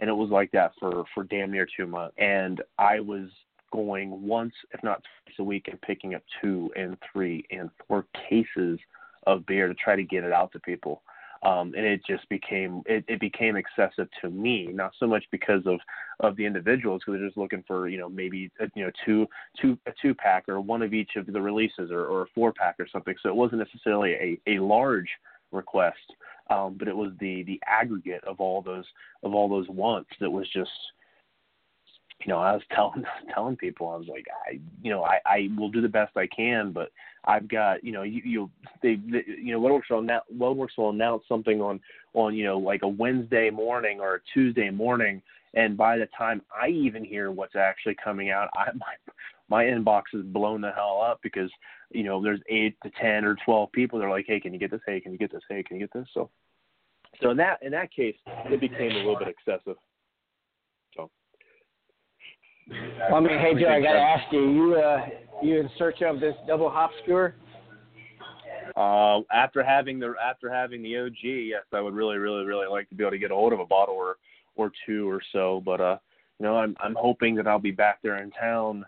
[0.00, 2.14] and it was like that for for damn near two months.
[2.18, 3.28] And I was
[3.72, 8.06] going once, if not twice a week, and picking up two and three and four
[8.28, 8.78] cases
[9.26, 11.02] of beer to try to get it out to people
[11.44, 14.68] um, and it just became it, it became excessive to me.
[14.72, 15.80] Not so much because of
[16.20, 19.26] of the individuals, because they're just looking for you know maybe a, you know two
[19.60, 22.52] two a two pack or one of each of the releases or, or a four
[22.52, 23.14] pack or something.
[23.22, 25.08] So it wasn't necessarily a a large
[25.50, 25.96] request,
[26.48, 28.86] um, but it was the the aggregate of all those
[29.24, 30.70] of all those wants that was just
[32.24, 33.04] you know, I was telling
[33.34, 36.26] telling people, I was like, I, you know, I, I will do the best I
[36.26, 36.90] can, but
[37.24, 38.50] I've got, you know, you, you
[38.82, 41.80] they, they you know, WeldWerks will announce, WeldWerks will announce something on,
[42.14, 45.22] on, you know, like a Wednesday morning or a Tuesday morning,
[45.54, 49.14] and by the time I even hear what's actually coming out, I my
[49.48, 51.50] my inbox is blown the hell up because,
[51.90, 53.98] you know, there's eight to ten or twelve people.
[53.98, 54.80] They're like, hey, can you get this?
[54.86, 55.42] Hey, can you get this?
[55.48, 56.08] Hey, can you get this?
[56.14, 56.30] So,
[57.20, 59.76] so in that in that case, it became a little bit excessive.
[62.68, 65.06] Well, I mean, hey Joe, I gotta ask you, you uh,
[65.42, 67.34] you in search of this double hop skewer?
[68.76, 72.88] Uh, after having the after having the OG, yes, I would really, really, really like
[72.88, 74.16] to be able to get a hold of a bottle or
[74.54, 75.62] or two or so.
[75.64, 75.98] But uh,
[76.38, 78.86] you know, I'm I'm hoping that I'll be back there in town.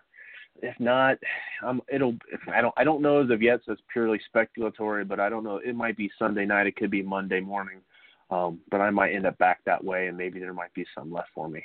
[0.62, 1.18] If not,
[1.66, 2.16] um, it'll.
[2.52, 2.74] I don't.
[2.76, 3.60] I don't know as of yet.
[3.66, 5.06] So it's purely speculatory.
[5.06, 5.56] But I don't know.
[5.56, 6.68] It might be Sunday night.
[6.68, 7.80] It could be Monday morning.
[8.30, 11.12] Um, but I might end up back that way, and maybe there might be some
[11.12, 11.62] left for me.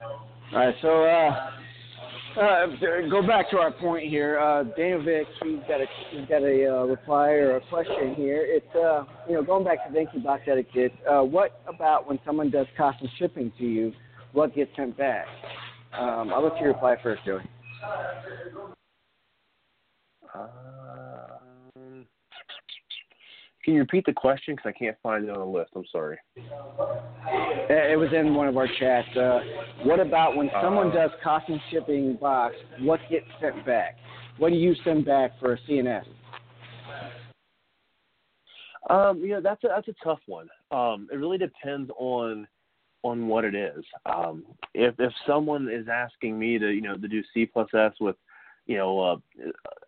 [0.00, 0.10] All
[0.52, 2.66] right, so uh, uh,
[3.10, 4.38] go back to our point here.
[4.38, 8.44] Uh, Daniel Vick, he's got a he's got a uh, reply or a question here.
[8.46, 10.92] It's uh, you know going back to thank box etiquette.
[11.08, 13.92] Uh, what about when someone does custom shipping to you?
[14.32, 15.26] What gets sent back?
[15.98, 17.40] Um, I'll let you reply first, Joey.
[20.32, 20.46] Uh,
[23.66, 24.54] can you repeat the question?
[24.54, 25.72] Because I can't find it on the list.
[25.74, 26.16] I'm sorry.
[26.36, 29.08] It was in one of our chats.
[29.16, 29.40] Uh,
[29.82, 32.54] what about when someone uh, does custom shipping box?
[32.78, 33.96] What gets sent back?
[34.38, 36.04] What do you send back for a CNS?
[38.88, 40.46] Um, you know, that's a that's a tough one.
[40.70, 42.46] Um, it really depends on
[43.02, 43.84] on what it is.
[44.04, 47.94] Um, if if someone is asking me to you know to do C plus S
[48.00, 48.14] with
[48.66, 49.16] you know uh,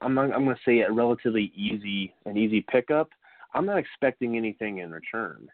[0.00, 3.10] I'm I'm going to say a relatively easy an easy pickup.
[3.54, 5.48] I'm not expecting anything in return.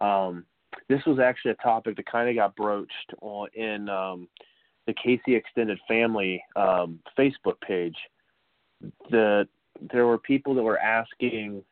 [0.00, 0.44] Um,
[0.88, 4.28] this was actually a topic that kind of got broached on, in um,
[4.86, 7.96] the Casey Extended Family um, Facebook page.
[9.10, 9.48] The
[9.92, 11.62] there were people that were asking,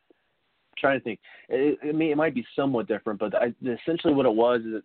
[0.79, 1.21] trying to think.
[1.49, 4.83] It, I mean, it might be somewhat different, but I, essentially what it was is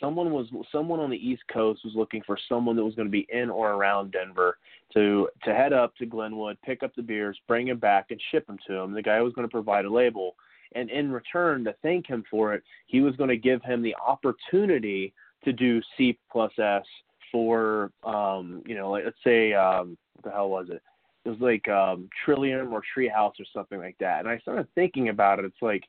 [0.00, 3.12] someone was someone on the East Coast was looking for someone that was going to
[3.12, 4.58] be in or around Denver
[4.94, 8.46] to to head up to Glenwood, pick up the beers, bring them back, and ship
[8.46, 8.92] them to him.
[8.92, 10.36] The guy was going to provide a label,
[10.74, 13.96] and in return to thank him for it, he was going to give him the
[13.96, 15.12] opportunity
[15.44, 16.84] to do C plus S
[17.30, 20.82] for um, you know, like, let's say um, what the hell was it?
[21.24, 24.20] It was like um, Trillium or Treehouse or something like that.
[24.20, 25.44] And I started thinking about it.
[25.44, 25.84] It's like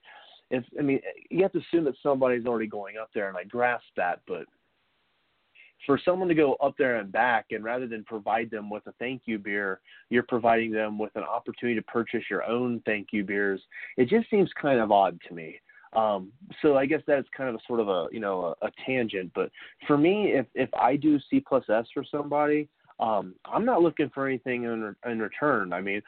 [0.52, 3.86] I mean, you have to assume that somebody's already going up there, and I grasp
[3.98, 4.46] that, but
[5.86, 8.92] for someone to go up there and back, and rather than provide them with a
[8.94, 13.24] thank you beer, you're providing them with an opportunity to purchase your own thank you
[13.24, 13.62] beers.
[13.98, 15.60] It just seems kind of odd to me.
[15.94, 16.32] Um,
[16.62, 19.32] so I guess that's kind of a sort of a you know a, a tangent,
[19.34, 19.50] but
[19.88, 22.68] for me, if if I do C plus S for somebody,
[23.00, 25.72] um, I'm not looking for anything in, in return.
[25.72, 26.02] I mean,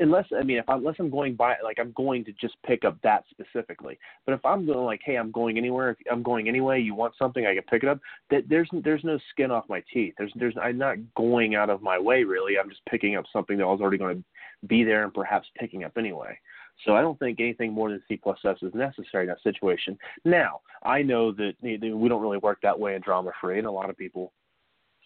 [0.00, 2.84] unless I mean, if I, unless I'm going by, like I'm going to just pick
[2.84, 3.98] up that specifically.
[4.24, 7.14] But if I'm going like, hey, I'm going anywhere, if I'm going anyway, you want
[7.18, 8.00] something, I can pick it up.
[8.30, 10.14] That there's there's no skin off my teeth.
[10.16, 12.58] There's there's I'm not going out of my way really.
[12.58, 15.48] I'm just picking up something that I was already going to be there and perhaps
[15.58, 16.38] picking up anyway.
[16.86, 19.98] So I don't think anything more than C plus S is necessary in that situation.
[20.24, 21.76] Now I know that we
[22.08, 24.32] don't really work that way in drama free, and a lot of people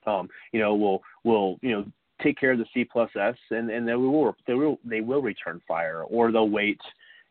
[0.07, 1.85] um, you know, will will you know
[2.23, 5.23] take care of the C plus S, and and they will they will they will
[5.23, 6.81] return fire, or they'll wait,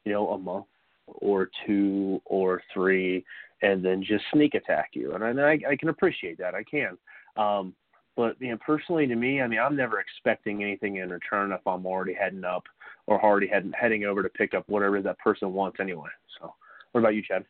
[0.05, 0.65] you know, a month
[1.07, 3.23] or two or three,
[3.61, 5.13] and then just sneak attack you.
[5.13, 6.55] And I I can appreciate that.
[6.55, 6.97] I can.
[7.37, 7.73] Um,
[8.17, 11.65] but you know, personally, to me, I mean, I'm never expecting anything in return if
[11.65, 12.63] I'm already heading up
[13.07, 16.09] or already heading heading over to pick up whatever that person wants anyway.
[16.39, 16.53] So,
[16.91, 17.45] what about you, Chad?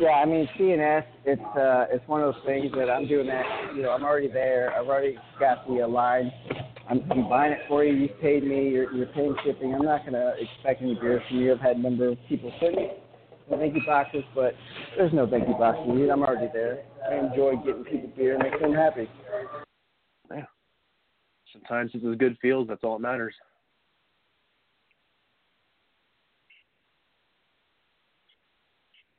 [0.00, 3.44] Yeah, I mean CNS, it's uh, it's one of those things that I'm doing that.
[3.74, 4.72] You know, I'm already there.
[4.74, 6.32] I've already got the uh, line.
[6.88, 7.94] I'm, I'm buying it for you.
[7.94, 8.70] You've paid me.
[8.70, 9.74] You're, you're paying shipping.
[9.74, 11.52] I'm not gonna expect any beer from you.
[11.52, 12.90] I've had a number of people send me
[13.58, 14.54] thank you boxes, but
[14.96, 16.10] there's no thank you box needed.
[16.10, 16.84] I'm already there.
[17.08, 19.08] I enjoy getting people beer, and makes them happy.
[20.30, 20.44] Yeah.
[21.52, 22.68] sometimes it's as good feels.
[22.68, 23.34] That's all that matters.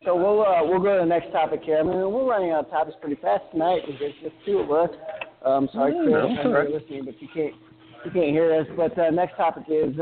[0.06, 1.80] So we'll uh, we'll go to the next topic here.
[1.80, 4.72] I mean, we're running out of topics pretty fast tonight because there's just two of
[4.72, 4.90] us.
[5.46, 7.54] Um, sorry, Chris, no, I know you're listening, but you can't
[8.06, 8.68] you can't hear us.
[8.76, 9.96] But uh, next topic is,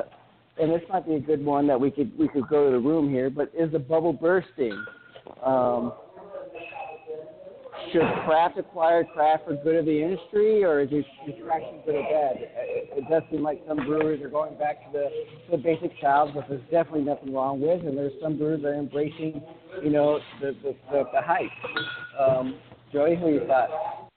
[0.59, 2.79] and this might be a good one that we could we could go to the
[2.79, 3.29] room here.
[3.29, 4.83] But is the bubble bursting?
[5.43, 5.93] Um,
[7.91, 12.03] should craft acquire craft for good of the industry, or is it distraction good or
[12.03, 12.35] bad?
[12.37, 15.09] It, does seem like some brewers are going back to the,
[15.51, 18.75] the basic styles, which there's definitely nothing wrong with, and there's some brewers that are
[18.75, 19.41] embracing,
[19.83, 21.49] you know, the the, the, the hype.
[22.19, 22.59] Um,
[22.93, 24.09] Joey, who you thought?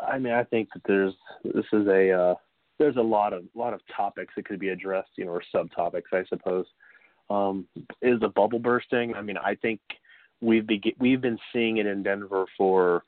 [0.00, 2.34] I mean, I think that there's this is a uh,
[2.78, 6.12] there's a lot of lot of topics that could be addressed, you know, or subtopics,
[6.12, 6.66] I suppose.
[7.30, 7.66] Um,
[8.00, 9.14] is the bubble bursting?
[9.14, 9.80] I mean, I think
[10.40, 13.02] we've be, we've been seeing it in Denver for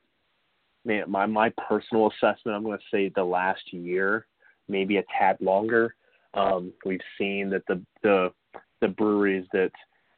[0.85, 2.57] man, my my personal assessment.
[2.57, 4.27] I'm going to say the last year,
[4.69, 5.95] maybe a tad longer.
[6.35, 8.33] Um, we've seen that the the
[8.81, 9.73] the breweries that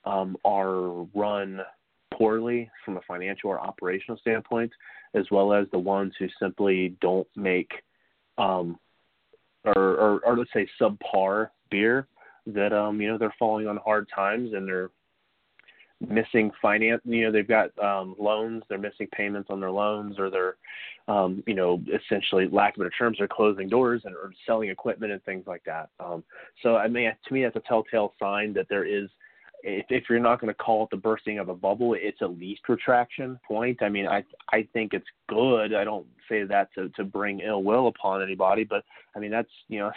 [0.05, 1.61] um, are run
[2.12, 4.70] poorly from a financial or operational standpoint,
[5.14, 7.70] as well as the ones who simply don't make
[8.38, 8.79] um,
[9.64, 12.07] or, or, or let's say subpar beer
[12.46, 14.90] that um you know they're falling on hard times and they're
[16.09, 20.31] missing finance you know they've got um loans they're missing payments on their loans or
[20.31, 20.57] they're
[21.09, 25.12] um you know essentially lack of better terms they're closing doors and or selling equipment
[25.12, 26.23] and things like that um
[26.62, 29.09] so i mean to me that's a telltale sign that there is
[29.62, 32.38] if, if you're not going to call it the bursting of a bubble, it's at
[32.38, 33.83] least retraction point.
[33.83, 35.75] I mean, I I think it's good.
[35.75, 38.85] I don't say that to to bring ill will upon anybody, but
[39.15, 39.93] I mean that's you know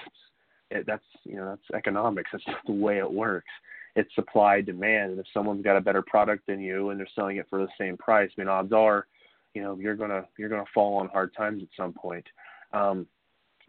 [0.85, 2.29] that's you know that's economics.
[2.31, 3.49] That's just the way it works.
[3.95, 7.37] It's supply demand, and if someone's got a better product than you and they're selling
[7.37, 9.07] it for the same price, I mean odds are,
[9.53, 12.25] you know you're gonna you're gonna fall on hard times at some point.
[12.73, 13.07] Um,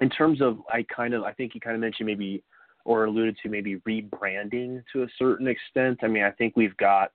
[0.00, 2.42] in terms of, I kind of I think you kind of mentioned maybe
[2.84, 5.98] or alluded to maybe rebranding to a certain extent.
[6.02, 7.10] I mean, I think we've got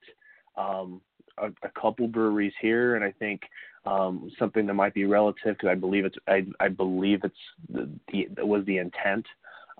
[0.56, 1.00] um,
[1.38, 3.42] a, a couple breweries here, and I think
[3.86, 7.34] um, something that might be relative because I believe it's I, I believe it's
[7.68, 9.26] the, the was the intent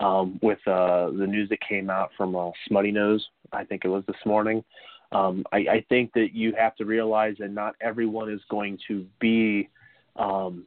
[0.02, 3.22] um, with uh, the news that came out from uh, Smuttynose.
[3.52, 4.64] I think it was this morning.
[5.12, 9.06] Um, I, I think that you have to realize that not everyone is going to
[9.20, 9.68] be
[10.16, 10.64] um,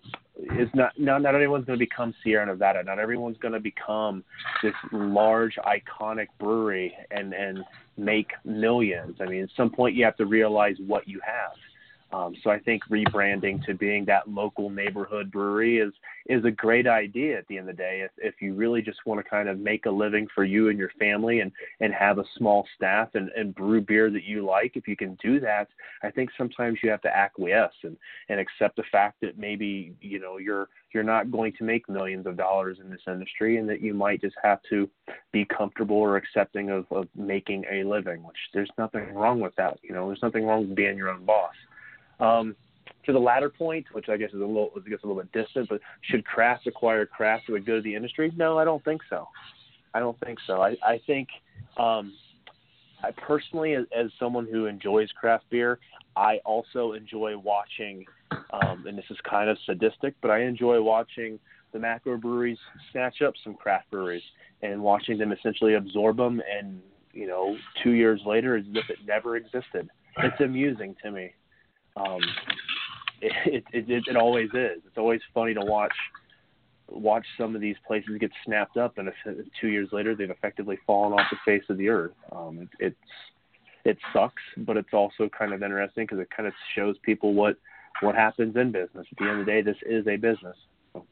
[0.58, 2.84] is not not not everyone's going to become Sierra Nevada.
[2.84, 4.24] Not everyone's going to become
[4.64, 7.64] this large iconic brewery and and
[7.98, 9.18] make millions.
[9.20, 11.52] I mean, at some point you have to realize what you have.
[12.14, 15.92] Um, so I think rebranding to being that local neighborhood brewery is
[16.28, 18.02] is a great idea at the end of the day.
[18.06, 20.78] If if you really just want to kind of make a living for you and
[20.78, 24.76] your family and and have a small staff and, and brew beer that you like,
[24.76, 25.68] if you can do that,
[26.04, 27.98] I think sometimes you have to acquiesce and
[28.30, 32.26] and accept the fact that maybe you know you're you're not going to make millions
[32.26, 34.90] of dollars in this industry and that you might just have to
[35.34, 39.78] be comfortable or accepting of, of making a living, which there's nothing wrong with that.
[39.84, 41.54] You know, there's nothing wrong with being your own boss.
[42.20, 42.56] Um,
[43.06, 45.32] to the latter point, which I guess is a little, I guess a little bit
[45.32, 48.32] distant, but should craft acquire craft to a good of the industry?
[48.36, 49.28] No, I don't think so.
[49.94, 50.62] I don't think so.
[50.62, 51.30] I, I think,
[51.78, 52.14] um,
[53.04, 55.80] I personally, as, as someone who enjoys craft beer,
[56.16, 61.40] I also enjoy watching, um, and this is kind of sadistic, but I enjoy watching
[61.74, 62.58] the macro breweries
[62.92, 64.24] snatch up some craft breweries
[64.62, 66.82] and watching them essentially absorb them, and
[67.14, 69.90] you know, two years later, as if it never existed.
[70.18, 71.34] It's amusing to me
[71.96, 72.20] um,
[73.22, 74.82] it, it, it it always is.
[74.86, 75.94] It's always funny to watch
[76.88, 79.10] watch some of these places get snapped up, and
[79.60, 82.14] two years later they've effectively fallen off the face of the earth.
[82.32, 82.96] Um, it, it's
[83.86, 87.58] it sucks, but it's also kind of interesting because it kind of shows people what
[88.02, 89.08] what happens in business.
[89.12, 90.58] At the end of the day, this is a business.
[90.94, 91.06] So,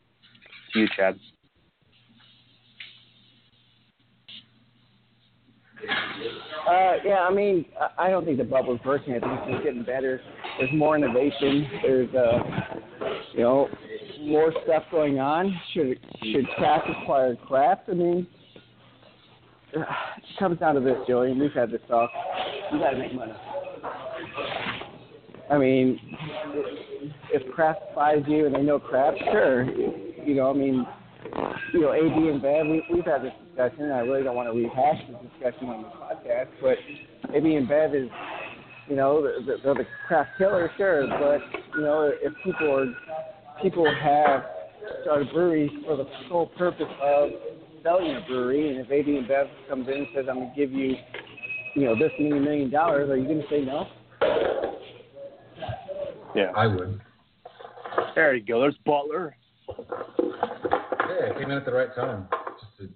[0.74, 1.20] to you, Chad.
[6.68, 7.66] Uh, yeah, I mean,
[7.98, 9.16] I don't think the bubble's bursting.
[9.16, 10.22] I think it's just getting better.
[10.58, 11.68] There's more innovation.
[11.82, 12.40] There's, uh,
[13.34, 13.68] you know,
[14.22, 15.54] more stuff going on.
[15.74, 17.90] Should should craft acquire craft?
[17.90, 18.28] I mean,
[19.74, 19.86] it
[20.40, 22.10] comes down to this, and we've had this talk.
[22.72, 23.34] You got to make money.
[25.50, 26.00] I mean,
[27.34, 29.66] if craft buys you and they know craft, sure.
[29.66, 30.86] You know, I mean,
[31.74, 33.92] you know, AB InBev, we, we've had this discussion.
[33.92, 35.90] I really don't want to rehash this discussion on the
[36.24, 36.78] podcast, but
[37.34, 38.10] AB InBev is,
[38.90, 41.08] you know, the, they're the craft killer, sure.
[41.08, 41.42] But
[41.76, 44.44] you know, if people are people have
[45.04, 47.30] started breweries for the sole purpose of
[47.82, 50.72] selling a brewery, and if AB InBev comes in and says, "I'm going to give
[50.72, 50.96] you,
[51.76, 53.88] you know, this many million dollars," are you going to say no?
[56.36, 57.00] Yeah, I would.
[58.16, 58.60] there you go.
[58.60, 59.36] There's Butler.
[59.78, 62.28] Yeah, it came in at the right time.
[62.60, 62.90] Just to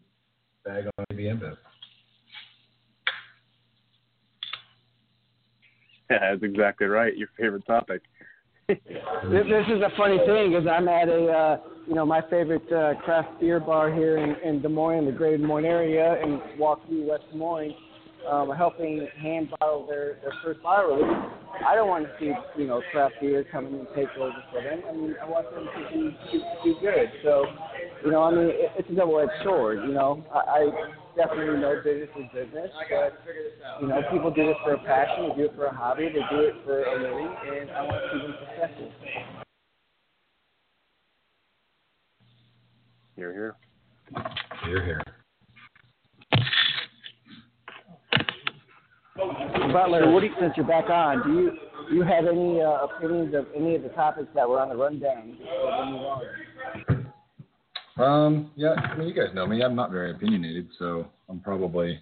[0.65, 1.57] bag on AB InBev.
[6.09, 7.15] Yeah, that's exactly right.
[7.17, 8.01] Your favorite topic.
[8.69, 12.69] This, this is a funny thing because I'm at a, uh, you know, my favorite
[12.71, 16.41] uh, craft beer bar here in, in Des Moines, the Greater Des Moines area, in
[16.59, 17.73] Waukee, West Des Moines,
[18.29, 21.31] um, helping hand bottle their, their first bottle release.
[21.65, 24.81] I don't want to see, you know, craft beer coming and take over for them.
[24.87, 27.11] I mean, I want them to be, to be good.
[27.23, 27.45] So,
[28.05, 29.79] you know, I mean, it, it's a double-edged sword.
[29.87, 30.69] You know, I, I
[31.15, 33.19] definitely know business is business, but
[33.81, 36.21] you know, people do this for a passion, they do it for a hobby, they
[36.29, 38.91] do it for a living, and I want to see them successful.
[43.15, 43.55] You're here.
[44.67, 45.16] You're here.
[49.73, 51.51] Butler, so what do you, since you're back on, do you
[51.89, 54.75] do you have any uh, opinions of any of the topics that were on the
[54.75, 55.37] rundown?
[57.97, 59.63] Um, yeah, I mean, you guys know me.
[59.63, 61.99] I'm not very opinionated, so I'm probably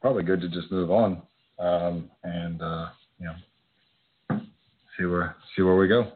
[0.00, 1.22] probably good to just move on
[1.58, 4.40] um, and uh, you know
[4.98, 6.12] see where see where we go.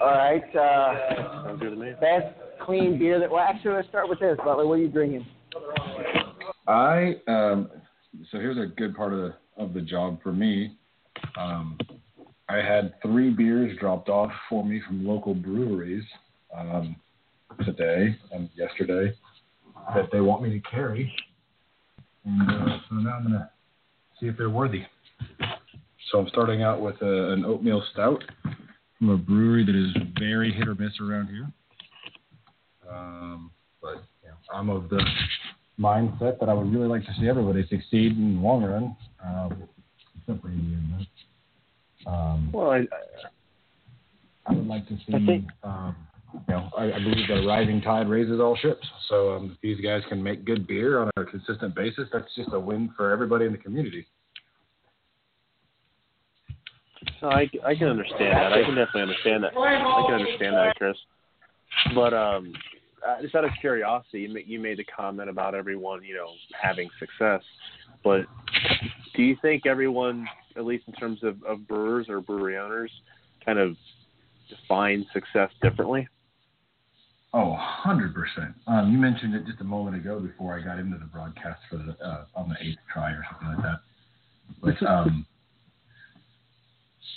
[0.00, 0.56] All right.
[0.56, 1.92] Uh, Sounds good to me.
[2.00, 2.34] best
[2.64, 3.30] clean beer that.
[3.30, 4.66] Well, actually, let's start with this, Butler.
[4.66, 5.26] What are you drinking?
[6.66, 7.70] I um,
[8.30, 10.76] so here's a good part of the of the job for me.
[11.38, 11.78] Um,
[12.48, 16.04] I had three beers dropped off for me from local breweries
[16.56, 16.96] um,
[17.64, 19.14] today and yesterday
[19.94, 21.12] that they want me to carry,
[22.24, 23.50] and uh, so now I'm gonna
[24.20, 24.82] see if they're worthy.
[26.10, 28.22] So I'm starting out with a, an oatmeal stout
[28.98, 31.50] from a brewery that is very hit or miss around here.
[32.88, 33.50] Um,
[33.80, 35.02] but know, I'm of the
[35.82, 38.96] mindset that I would really like to see everybody succeed in the long run.
[39.24, 39.68] Um,
[40.16, 40.48] except for.
[42.10, 42.86] Um, Well, I,
[44.46, 45.14] I would like to see.
[45.14, 45.96] I think- um,
[46.48, 48.86] you know, I, I believe that a rising tide raises all ships.
[49.10, 52.48] So um, if these guys can make good beer on a consistent basis, that's just
[52.54, 54.06] a win for everybody in the community.
[57.20, 58.52] So I, I can understand that.
[58.52, 59.52] I can definitely understand that.
[59.56, 60.96] I can understand that, Chris.
[61.94, 62.52] But um,
[63.06, 66.30] uh, just out of curiosity, you, ma- you made the comment about everyone, you know,
[66.60, 67.42] having success.
[68.04, 68.26] But
[69.14, 70.26] do you think everyone,
[70.56, 72.90] at least in terms of, of brewers or brewery owners,
[73.44, 73.76] kind of
[74.48, 76.08] define success differently?
[77.34, 78.12] Oh, 100%.
[78.66, 81.78] Um, you mentioned it just a moment ago before I got into the broadcast for
[81.78, 83.80] the uh, on the eighth try or something like that.
[84.60, 85.26] But um,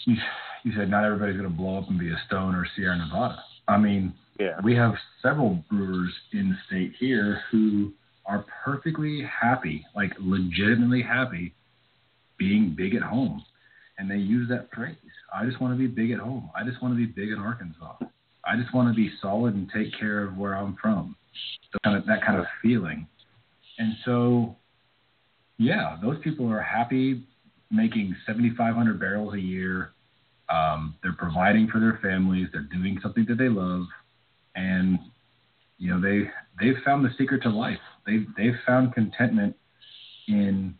[0.05, 0.15] you,
[0.63, 3.43] you said not everybody's going to blow up and be a Stone or Sierra Nevada.
[3.67, 4.59] I mean, Yeah.
[4.61, 7.93] we have several brewers in the state here who
[8.25, 11.53] are perfectly happy, like legitimately happy,
[12.37, 13.43] being big at home.
[13.97, 14.95] And they use that phrase.
[15.33, 16.49] I just want to be big at home.
[16.55, 17.95] I just want to be big in Arkansas.
[18.43, 21.15] I just want to be solid and take care of where I'm from.
[21.71, 23.07] So kind of that kind of feeling.
[23.77, 24.55] And so,
[25.57, 27.23] yeah, those people are happy
[27.71, 29.91] making 7,500 barrels a year.
[30.49, 32.47] Um, they're providing for their families.
[32.51, 33.85] They're doing something that they love,
[34.55, 34.99] and
[35.77, 36.29] you know they
[36.59, 37.79] they've found the secret to life.
[38.05, 39.55] They've they've found contentment
[40.27, 40.75] in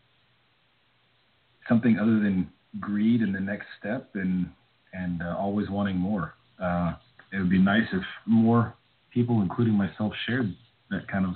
[1.68, 2.50] something other than
[2.80, 4.50] greed and the next step, and
[4.92, 6.34] and uh, always wanting more.
[6.62, 6.94] Uh,
[7.32, 8.74] it would be nice if more
[9.12, 10.54] people, including myself, shared
[10.90, 11.34] that kind of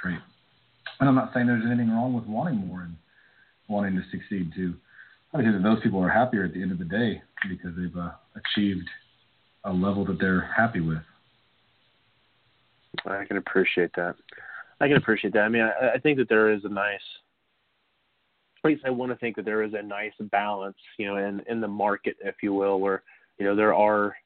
[0.00, 0.18] trait.
[0.98, 2.96] And I'm not saying there's anything wrong with wanting more and
[3.68, 4.74] wanting to succeed too.
[5.36, 7.96] I think that those people are happier at the end of the day because they've
[7.96, 8.88] uh, achieved
[9.64, 11.02] a level that they're happy with.
[13.04, 14.14] I can appreciate that.
[14.80, 15.42] I can appreciate that.
[15.42, 17.00] I mean, I, I think that there is a nice,
[18.64, 21.42] at least I want to think that there is a nice balance, you know, in
[21.48, 23.02] in the market, if you will, where
[23.38, 24.16] you know there are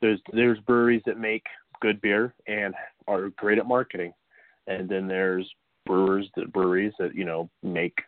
[0.00, 1.44] there's there's breweries that make
[1.80, 2.74] good beer and
[3.08, 4.12] are great at marketing,
[4.68, 5.50] and then there's
[5.84, 7.98] brewers that breweries that you know make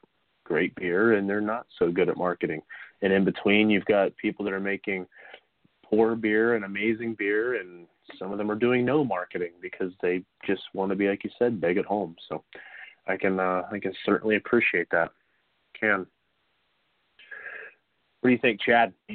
[0.46, 2.62] great beer and they're not so good at marketing,
[3.02, 5.06] and in between you've got people that are making
[5.84, 7.86] poor beer and amazing beer and
[8.18, 11.30] some of them are doing no marketing because they just want to be like you
[11.38, 12.14] said big at home.
[12.28, 12.44] So
[13.08, 15.10] i can uh i can certainly appreciate that.
[15.78, 16.06] Can.
[18.20, 18.92] What do you think chad?
[19.10, 19.14] Uh,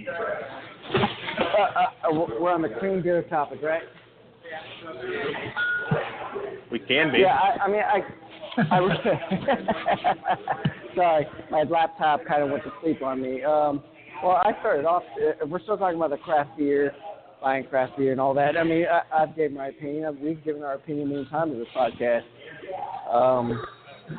[1.58, 3.82] uh, uh, we're on the clean beer topic, right?
[6.72, 7.20] we can be.
[7.20, 8.04] Yeah, I, I mean, I,
[8.72, 8.80] I
[10.96, 13.44] sorry, my laptop kind of went to sleep on me.
[13.44, 13.84] Um,
[14.24, 15.04] well, I started off.
[15.18, 16.94] uh, We're still talking about the craft beer,
[17.42, 18.58] buying craft beer, and all that.
[18.58, 20.18] I mean, I, I've gave my opinion.
[20.22, 22.24] We've given our opinion many times in this podcast.
[23.12, 23.62] Um,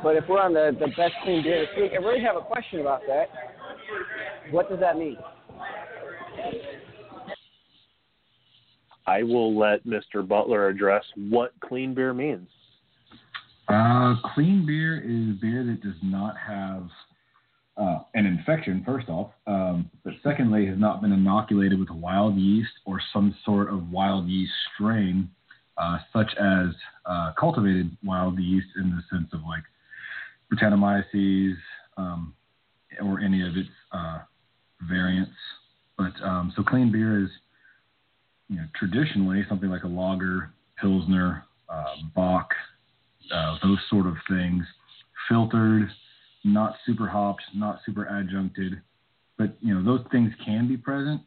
[0.03, 2.41] but if we're on the the best clean beer this week, I really have a
[2.41, 3.27] question about that.
[4.51, 5.17] What does that mean?
[9.07, 10.27] I will let Mr.
[10.27, 12.49] Butler address what clean beer means.
[13.69, 16.89] Uh, clean beer is beer that does not have
[17.77, 22.73] uh, an infection, first off, um, but secondly, has not been inoculated with wild yeast
[22.85, 25.31] or some sort of wild yeast strain,
[25.79, 26.69] uh, such as
[27.07, 29.63] uh, cultivated wild yeast in the sense of like
[30.53, 31.55] Brettanomyces
[31.97, 32.35] um,
[33.03, 34.19] or any of its uh,
[34.83, 35.33] variants.
[35.97, 37.31] But um, so clean beer is,
[38.49, 42.51] you know, traditionally something like a lager, pilsner, uh, bock,
[43.33, 44.65] uh, those sort of things,
[45.29, 45.89] filtered,
[46.45, 48.81] not super hopped, not super adjuncted.
[49.39, 51.21] But you know, those things can be present,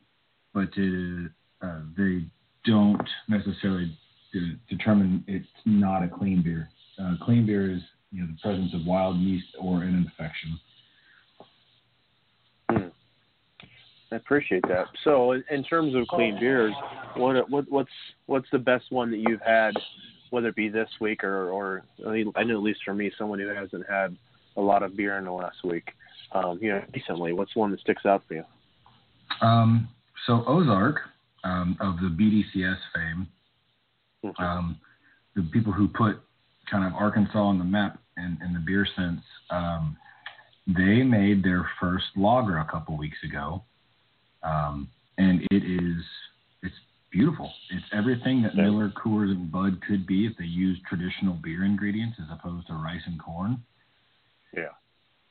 [0.54, 1.32] but it,
[1.62, 2.26] uh, they
[2.66, 3.98] don't necessarily
[4.34, 6.70] de- determine it's not a clean beer.
[7.02, 7.82] Uh, clean beer is
[8.12, 10.60] you know the presence of wild yeast or an infection.
[12.70, 12.88] Hmm.
[14.12, 14.86] I appreciate that.
[15.04, 16.74] So, in, in terms of clean beers,
[17.18, 17.90] what, what what's
[18.28, 19.74] what's the best one that you've had,
[20.36, 23.48] whether it be this week or or I know at least for me, someone who
[23.48, 24.18] hasn't had
[24.58, 25.88] a lot of beer in the last week,
[26.34, 27.32] um, you know, recently.
[27.32, 28.44] What's one that sticks out for you?
[29.42, 29.88] Um,
[30.28, 30.98] so Ozark
[31.46, 33.28] um, of the BDCS fame,
[34.26, 34.44] Mm-hmm.
[34.44, 34.80] um,
[35.36, 36.20] the people who put
[36.70, 39.22] kind of Arkansas on the map in, in the beer sense,
[39.52, 39.96] um,
[40.66, 43.62] they made their first lager a couple weeks ago,
[44.42, 46.04] um, and it's
[47.16, 47.50] beautiful.
[47.70, 48.64] It's everything that Yeah.
[48.64, 52.74] Miller, Coors, and Bud could be if they used traditional beer ingredients as opposed to
[52.74, 53.64] rice and corn.
[54.54, 54.74] Yeah.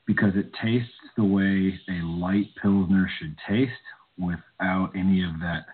[0.05, 3.71] Because it tastes the way a light pilsner should taste
[4.17, 5.65] without any of that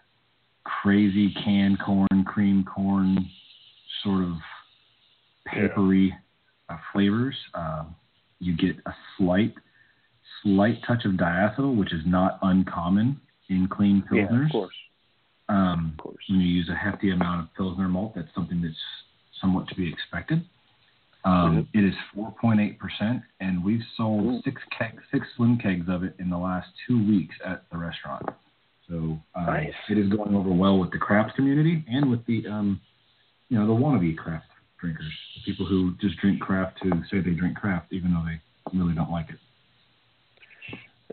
[0.63, 3.29] crazy canned corn, cream corn
[4.03, 4.35] sort of
[5.45, 6.13] papery
[6.69, 7.35] uh, flavors.
[7.53, 7.85] Uh,
[8.39, 9.53] you get a slight,
[10.43, 14.39] slight touch of diacetyl, which is not uncommon in clean pilsners.
[14.39, 14.75] Yeah, of course,
[15.51, 16.23] Um, of course.
[16.29, 18.73] when you use a hefty amount of Pilsner malt, that's something that's
[19.41, 20.45] somewhat to be expected.
[21.25, 24.41] Um, it is 4.8%, and we've sold Ooh.
[24.43, 28.23] six keg, six slim kegs of it in the last two weeks at the restaurant.
[28.89, 29.73] So uh, Nice.
[29.89, 32.81] it is going over well with the craft community and with the, um,
[33.49, 34.47] you know, the wannabe craft
[34.79, 38.77] drinkers, the people who just drink craft to say they drink craft, even though they
[38.77, 39.37] really don't like it.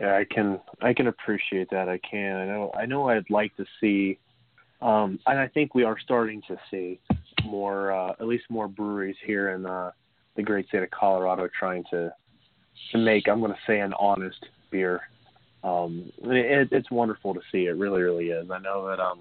[0.01, 1.89] Yeah, I can I can appreciate that.
[1.89, 2.37] I can.
[2.37, 4.19] I know I know I'd like to see
[4.81, 7.01] um and I think we are starting to see
[7.45, 9.91] more uh at least more breweries here in uh
[10.37, 12.13] the great state of Colorado trying to
[12.93, 15.03] to make I'm going to say an honest beer.
[15.65, 17.67] Um it, it's wonderful to see.
[17.67, 18.51] It really really is.
[18.51, 19.21] I know that um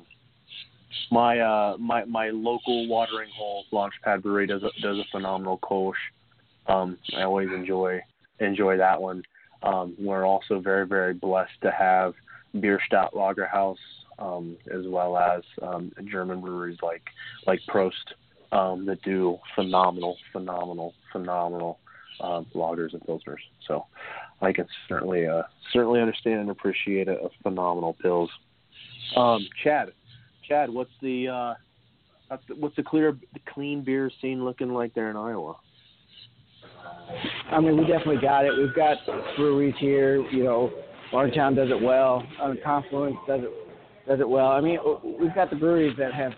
[1.12, 5.94] my uh my my local watering hole Launchpad Brewery does a, does a phenomenal Kolsch.
[6.68, 8.02] Um I always enjoy
[8.40, 9.24] enjoy that one.
[9.64, 12.14] Um, we're also very, very blessed to have
[12.60, 13.78] Bierstadt Lagerhaus,
[14.20, 17.04] um, as well as um, German breweries like
[17.46, 17.92] like Prost
[18.52, 21.80] um, that do phenomenal, phenomenal, phenomenal
[22.22, 23.38] um, lagers and pilsners.
[23.68, 23.86] So
[24.42, 25.44] I can certainly uh,
[25.74, 28.30] certainly understand and appreciate a, a phenomenal pills.
[29.16, 29.92] Um, Chad,
[30.48, 31.54] Chad, what's the uh,
[32.58, 35.56] what's the- clear the clean beer scene looking like there in Iowa?
[37.52, 38.52] I mean, we definitely got it.
[38.58, 38.98] We've got
[39.38, 40.22] breweries here.
[40.30, 40.72] You know,
[41.12, 42.24] Barntown does it well.
[42.42, 43.67] Uh, Confluence does it
[44.08, 44.48] does it well.
[44.48, 44.80] I mean,
[45.20, 46.32] we've got the breweries that have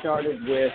[0.00, 0.72] started with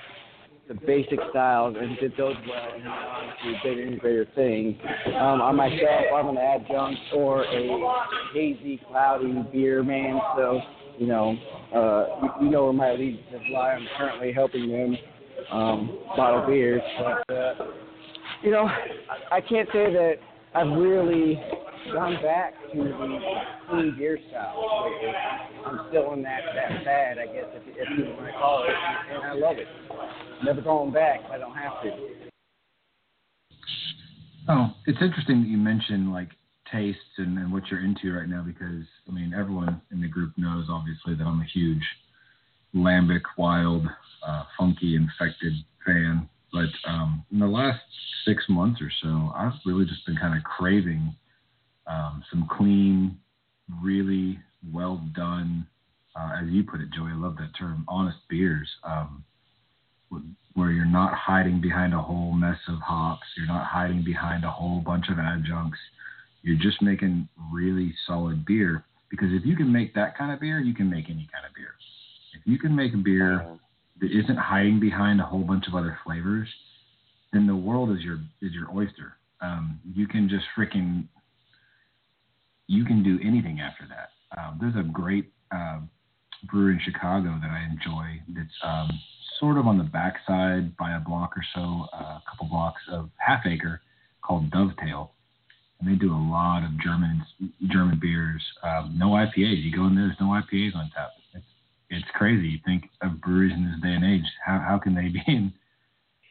[0.68, 4.76] the basic styles and did those well and on to bigger and greater things.
[5.08, 10.62] Um, I myself, I'm an adjunct or a hazy, cloudy beer man, so
[10.98, 11.36] you know,
[11.74, 13.72] uh, you, know where my allegiances lie.
[13.72, 14.98] I'm currently helping them
[15.52, 17.34] um, bottle beers, but.
[17.34, 17.54] Uh,
[18.42, 18.70] you know,
[19.32, 20.14] I can't say that
[20.56, 21.42] I've really
[21.94, 23.20] gone back to the
[23.70, 24.92] clean beer style.
[25.66, 28.76] I'm still in that that fad, I guess, if, if you want to call it,
[29.14, 29.68] and I love it.
[30.44, 31.22] Never going back.
[31.32, 31.92] I don't have to.
[34.48, 36.30] Oh, it's interesting that you mentioned like
[36.72, 40.34] tastes and, and what you're into right now because I mean everyone in the group
[40.38, 41.84] knows obviously that I'm a huge
[42.76, 43.88] lambic, wild,
[44.26, 45.54] uh, funky, infected
[45.86, 46.30] fan.
[46.52, 47.82] But um, in the last
[48.26, 51.16] six months or so, I've really just been kind of craving
[51.90, 53.18] um, some clean,
[53.82, 54.40] really
[54.72, 55.68] well done,
[56.16, 57.12] uh, as you put it, Joey.
[57.12, 58.70] I love that term, honest beers.
[58.84, 59.24] Um,
[60.56, 64.50] where you're not hiding behind a whole mess of hops, you're not hiding behind a
[64.50, 65.80] whole bunch of adjuncts.
[66.42, 68.84] You're just making really solid beer.
[69.10, 71.54] Because if you can make that kind of beer, you can make any kind of
[71.56, 71.74] beer.
[72.34, 73.48] If you can make a beer
[74.02, 76.48] that isn't hiding behind a whole bunch of other flavors,
[77.34, 79.14] then the world is your is your oyster.
[79.42, 81.08] Um, you can just freaking
[82.70, 84.12] you can do anything after that.
[84.40, 85.80] Um, there's a great uh,
[86.44, 88.22] brewery in Chicago that I enjoy.
[88.30, 88.92] That's um,
[89.40, 93.10] sort of on the backside by a block or so, uh, a couple blocks of
[93.18, 93.82] Half Acre,
[94.22, 95.14] called Dovetail,
[95.80, 97.26] and they do a lot of German
[97.72, 98.44] German beers.
[98.62, 99.64] Um, no IPAs.
[99.64, 101.10] You go in there, there's no IPAs on tap.
[101.34, 101.46] It's
[101.90, 102.50] it's crazy.
[102.50, 104.30] You think of breweries in this day and age.
[104.46, 105.52] How how can they be in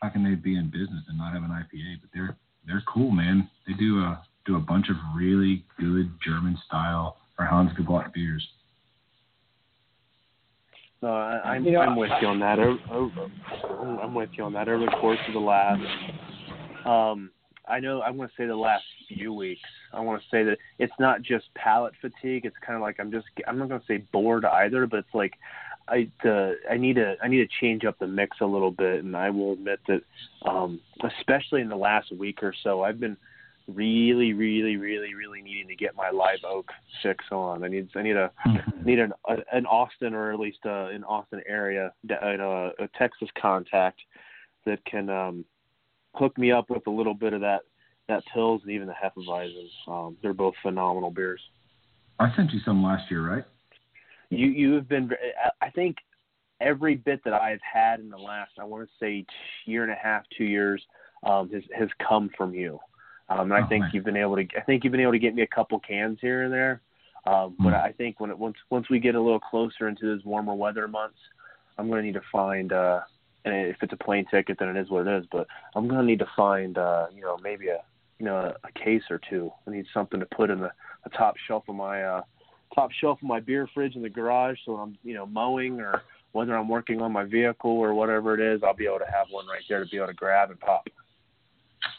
[0.01, 2.01] how can they be in business and not have an IPA?
[2.01, 3.51] But they're they're cool, man.
[3.67, 8.47] They do a do a bunch of really good German style or Reinheitsgebot beers.
[11.03, 12.59] No, I, am you know, I'm with you on that.
[12.59, 14.69] I'm with you on that.
[14.69, 15.81] Over the course of the last,
[16.85, 17.31] um,
[17.69, 19.61] I know I want to say the last few weeks.
[19.93, 22.47] I want to say that it's not just palate fatigue.
[22.47, 25.15] It's kind of like I'm just I'm not going to say bored either, but it's
[25.15, 25.35] like
[25.87, 29.05] I uh, I need to I need to change up the mix a little bit,
[29.05, 30.03] and I will admit that,
[30.49, 33.17] um, especially in the last week or so, I've been
[33.69, 36.71] really, really, really, really needing to get my live oak
[37.03, 37.63] fix on.
[37.63, 38.85] I need I need a mm-hmm.
[38.85, 43.29] need an a, an Austin or at least uh, an Austin area, a, a Texas
[43.41, 44.01] contact
[44.65, 45.45] that can um,
[46.15, 47.61] hook me up with a little bit of that
[48.09, 49.69] that Pills and even the Hefeweizen.
[49.87, 51.41] Um, they're both phenomenal beers.
[52.19, 53.45] I sent you some last year, right?
[54.31, 55.11] You you have been.
[55.61, 55.97] I think
[56.61, 59.25] every bit that I've had in the last, I want to say,
[59.67, 60.83] year and a half, two years,
[61.23, 62.79] um, has has come from you.
[63.31, 63.91] Um, and I oh, think man.
[63.93, 64.47] you've been able to.
[64.57, 66.81] I think you've been able to get me a couple cans here and there.
[67.27, 67.65] Um, mm.
[67.65, 70.55] But I think when it once once we get a little closer into those warmer
[70.55, 71.19] weather months,
[71.77, 72.73] I'm going to need to find.
[72.73, 73.01] Uh,
[73.45, 75.27] and if it's a plane ticket, then it is what it is.
[75.31, 77.79] But I'm going to need to find, uh, you know, maybe a,
[78.19, 79.51] you know, a, a case or two.
[79.67, 80.71] I need something to put in the,
[81.05, 82.23] the top shelf of my, uh,
[82.75, 84.59] top shelf of my beer fridge in the garage.
[84.67, 86.03] So I'm, you know, mowing or
[86.33, 89.29] whether I'm working on my vehicle or whatever it is, I'll be able to have
[89.31, 90.87] one right there to be able to grab and pop.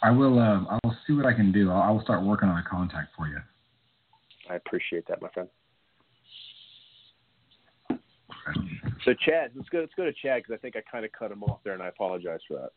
[0.02, 0.40] I will.
[0.40, 1.72] Um, I will see what I can do.
[1.72, 3.38] I'll, I will start working on a contact for you.
[4.50, 5.50] I appreciate that, my friend.
[9.06, 9.80] So Chad, let's go.
[9.80, 11.84] Let's go to Chad because I think I kind of cut him off there, and
[11.84, 12.72] I apologize for that.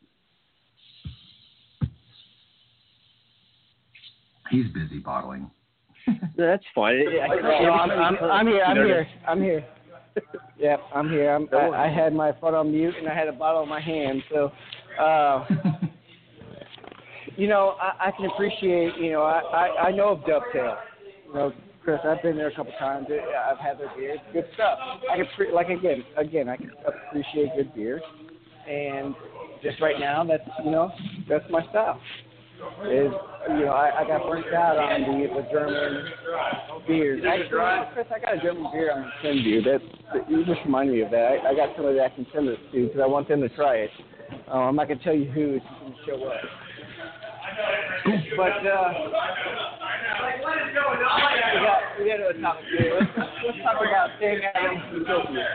[4.49, 5.49] He's busy bottling.
[6.07, 7.01] no, that's fine.
[7.07, 8.63] I, I, I'm, I'm, I'm, here.
[8.63, 9.07] I'm here.
[9.27, 9.65] I'm here.
[10.59, 11.31] Yep, I'm here.
[11.31, 13.81] I'm, I, I had my phone on mute and I had a bottle in my
[13.81, 14.51] hand, so.
[15.01, 15.43] Uh,
[17.37, 18.97] you know, I, I can appreciate.
[18.97, 20.77] You know, I, I I know of Dovetail.
[21.27, 21.53] You know,
[21.83, 23.07] Chris, I've been there a couple times.
[23.11, 24.17] I've had their beer.
[24.31, 24.79] good stuff.
[25.11, 28.01] I can pre- like again, again, I can appreciate good beer,
[28.69, 29.15] and
[29.61, 30.91] just right now, that's you know,
[31.27, 31.99] that's my style.
[32.85, 33.11] Is
[33.49, 36.05] you know, I, I got burnt out on the the German
[36.87, 37.23] beers.
[37.27, 39.61] Actually, Chris, I got a German beer on Tin beer.
[39.63, 39.81] That,
[40.13, 41.39] that you just reminded me of that.
[41.43, 43.49] I, I got somebody that I can send this to because I want them to
[43.49, 43.89] try it.
[44.47, 45.55] Uh, I'm not gonna tell you who.
[45.55, 46.39] It's to show up.
[48.35, 48.93] But uh,
[51.53, 52.57] we got we got to talk.
[52.79, 53.11] Let's,
[53.45, 55.47] let's talk about staying out of Utopia.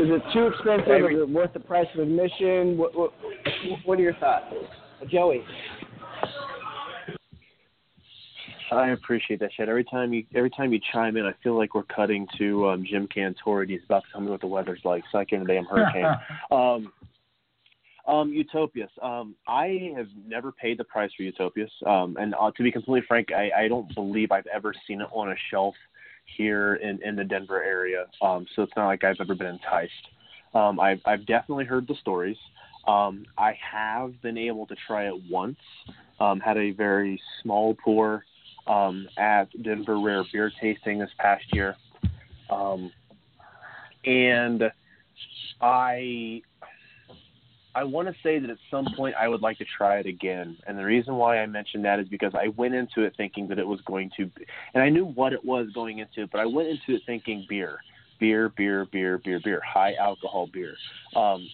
[0.00, 1.10] Is it too expensive?
[1.10, 2.76] Is it worth the price of admission?
[2.76, 3.12] What what,
[3.84, 4.46] what are your thoughts,
[5.10, 5.44] Joey?
[8.72, 9.68] I appreciate that shit.
[9.68, 12.86] Every time you every time you chime in, I feel like we're cutting to um,
[12.88, 13.68] Jim Cantore.
[13.68, 15.04] He's about to tell me what the weather's like.
[15.12, 16.06] Second day, I'm hurricane.
[16.50, 16.92] um,
[18.06, 18.90] um, Utopias.
[19.00, 23.06] Um, I have never paid the price for Utopias, um, and uh, to be completely
[23.06, 25.74] frank, I, I don't believe I've ever seen it on a shelf
[26.36, 28.06] here in, in the Denver area.
[28.20, 29.92] Um, so it's not like I've ever been enticed.
[30.54, 32.36] Um, I've, I've definitely heard the stories.
[32.86, 35.58] Um, I have been able to try it once.
[36.20, 38.24] Um, had a very small pour
[38.66, 41.76] um, at Denver Rare Beer Tasting this past year,
[42.50, 42.92] um,
[44.04, 44.64] and
[45.60, 46.42] I
[47.74, 50.58] I want to say that at some point I would like to try it again.
[50.66, 53.58] And the reason why I mentioned that is because I went into it thinking that
[53.58, 54.44] it was going to, be,
[54.74, 57.78] and I knew what it was going into, but I went into it thinking beer,
[58.20, 60.74] beer, beer, beer, beer, beer, high alcohol beer.
[61.16, 61.48] Um,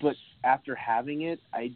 [0.00, 1.72] but after having it, I,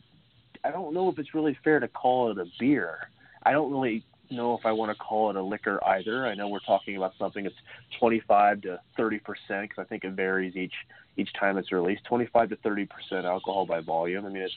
[0.65, 2.97] I don't know if it's really fair to call it a beer.
[3.43, 6.27] I don't really know if I want to call it a liquor either.
[6.27, 7.55] I know we're talking about something that's
[7.99, 10.75] 25 to 30 percent because I think it varies each
[11.17, 12.05] each time it's released.
[12.05, 14.27] 25 to 30 percent alcohol by volume.
[14.27, 14.55] I mean, it's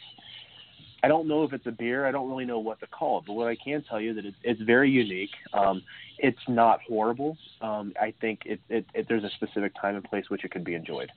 [1.03, 2.07] I don't know if it's a beer.
[2.07, 3.26] I don't really know what to call it.
[3.28, 5.30] But what I can tell you that it's, it's very unique.
[5.53, 5.84] Um,
[6.17, 7.38] it's not horrible.
[7.61, 10.63] Um, I think it, it, it, there's a specific time and place which it can
[10.63, 11.11] be enjoyed.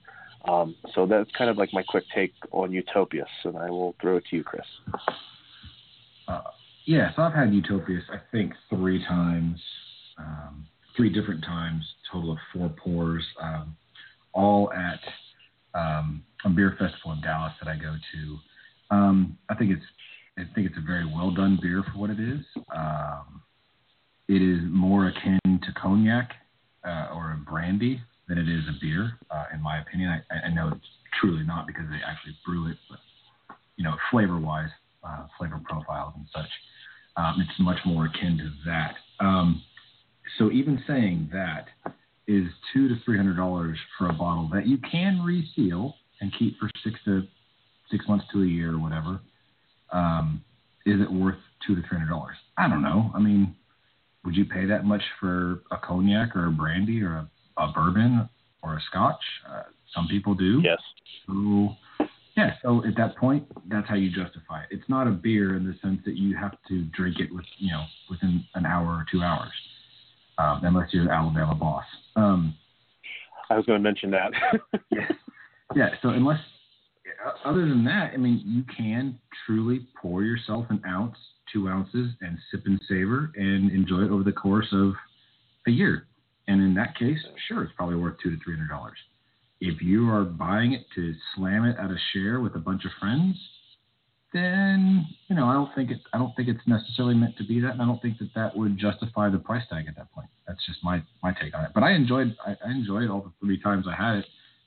[0.47, 4.17] Um, so that's kind of like my quick take on Utopias, and I will throw
[4.17, 4.65] it to you, Chris.
[6.27, 6.41] Uh,
[6.89, 9.61] yeah, so I've had Utopias, I think, three times,
[10.17, 10.65] um,
[10.97, 13.77] three different times, total of four pours, um,
[14.33, 14.99] all at
[15.79, 18.95] um, a beer festival in Dallas that I go to.
[18.95, 19.85] Um, I think it's
[20.39, 22.43] I think it's a very well done beer for what it is.
[22.75, 23.43] Um,
[24.27, 26.31] it is more akin to cognac
[26.83, 30.23] uh, or a brandy than it is a beer, uh, in my opinion.
[30.31, 30.87] I, I know it's
[31.21, 32.97] truly not because they actually brew it, but
[33.75, 34.71] you know, flavor-wise,
[35.03, 36.49] uh, flavor profiles and such,
[37.19, 38.95] um, it's much more akin to that.
[39.19, 39.61] Um,
[40.37, 41.67] so even saying that
[42.27, 46.57] is two to three hundred dollars for a bottle that you can reseal and keep
[46.59, 47.23] for six to
[47.91, 49.19] six months to a year or whatever.
[49.91, 50.43] Um,
[50.85, 52.35] is it worth two to three hundred dollars?
[52.57, 53.11] I don't know.
[53.13, 53.55] I mean,
[54.23, 58.29] would you pay that much for a cognac or a brandy or a, a bourbon
[58.63, 59.21] or a scotch?
[59.49, 59.63] Uh,
[59.93, 60.61] some people do.
[60.63, 60.79] Yes.
[61.25, 61.75] So,
[62.39, 62.53] yeah.
[62.61, 64.67] So at that point, that's how you justify it.
[64.71, 67.71] It's not a beer in the sense that you have to drink it with you
[67.71, 69.51] know within an hour or two hours,
[70.37, 71.85] um, unless you're the Alabama boss.
[72.15, 72.55] Um,
[73.49, 74.31] I was going to mention that.
[74.91, 75.07] yeah.
[75.75, 75.89] Yeah.
[76.01, 76.39] So unless
[77.43, 81.17] other than that, I mean, you can truly pour yourself an ounce,
[81.51, 84.93] two ounces, and sip and savor and enjoy it over the course of
[85.67, 86.07] a year.
[86.47, 88.97] And in that case, sure, it's probably worth two to three hundred dollars.
[89.61, 92.91] If you are buying it to slam it at a share with a bunch of
[92.99, 93.35] friends,
[94.33, 95.99] then you know I don't think it.
[96.13, 98.55] I don't think it's necessarily meant to be that, and I don't think that that
[98.55, 100.27] would justify the price tag at that point.
[100.47, 101.71] That's just my my take on it.
[101.73, 104.25] But I enjoyed I, I enjoyed all the three times I had it.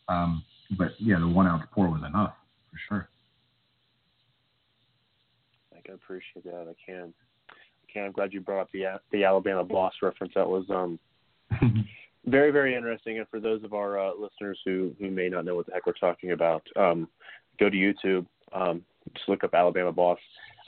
[0.08, 0.44] Um,
[0.76, 2.34] but yeah, the one ounce pour was enough
[2.70, 3.08] for sure.
[5.76, 6.66] I can appreciate that.
[6.68, 7.14] I can.
[7.50, 8.04] I can.
[8.04, 10.32] I'm glad you brought up the the Alabama Boss reference.
[10.34, 10.98] That was um
[12.26, 13.18] very very interesting.
[13.18, 15.86] And for those of our uh, listeners who who may not know what the heck
[15.86, 17.08] we're talking about, um,
[17.58, 18.26] go to YouTube.
[18.52, 18.82] Um,
[19.14, 20.18] just look up Alabama Boss.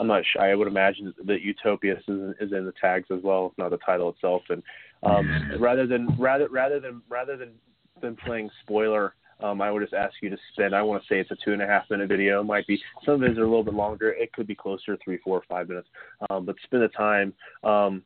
[0.00, 0.42] I'm not sure.
[0.42, 3.78] I would imagine that Utopias is, is in the tags as well, if not the
[3.78, 4.42] title itself.
[4.48, 4.62] And
[5.04, 7.52] um, rather than rather rather than rather than
[8.00, 10.74] than playing spoiler um, I would just ask you to spend.
[10.74, 12.40] I want to say it's a two and a half minute video.
[12.40, 14.10] It might be some of it are a little bit longer.
[14.10, 15.88] It could be closer to three, four, five minutes.
[16.30, 17.32] Um, but spend the time.
[17.62, 18.02] Um,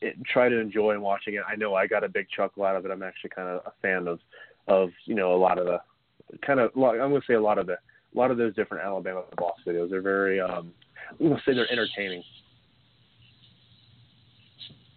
[0.00, 1.42] it, try to enjoy watching it.
[1.48, 2.90] I know I got a big chuckle out of it.
[2.90, 4.18] I'm actually kind of a fan of,
[4.68, 5.78] of you know, a lot of the,
[6.46, 6.70] kind of.
[6.74, 9.56] I'm going to say a lot of the, a lot of those different Alabama boss
[9.66, 9.90] videos.
[9.90, 10.40] They're very.
[10.40, 10.72] Um,
[11.10, 12.22] I'm going to say they're entertaining.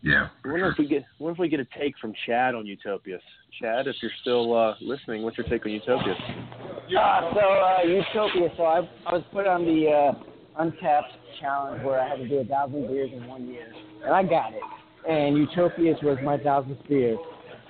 [0.01, 0.27] Yeah.
[0.45, 0.71] I wonder sure.
[0.71, 1.03] if we get.
[1.17, 3.21] What if we get a take from Chad on Utopias?
[3.59, 6.17] Chad, if you're still uh, listening, what's your take on Utopias?
[6.17, 8.49] Uh, so uh, Utopia.
[8.55, 11.03] So I, I was put on the uh, Untappd
[11.39, 13.67] challenge where I had to do a thousand beers in one year,
[14.03, 14.61] and I got it.
[15.09, 17.17] And Utopias was my thousandth beer,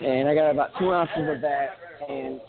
[0.01, 1.77] and I got about two ounces of that.
[2.09, 2.39] And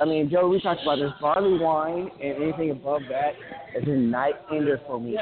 [0.00, 3.32] I mean, Joe, we talked about this barley wine, and anything above that
[3.76, 5.16] is a night ender for me.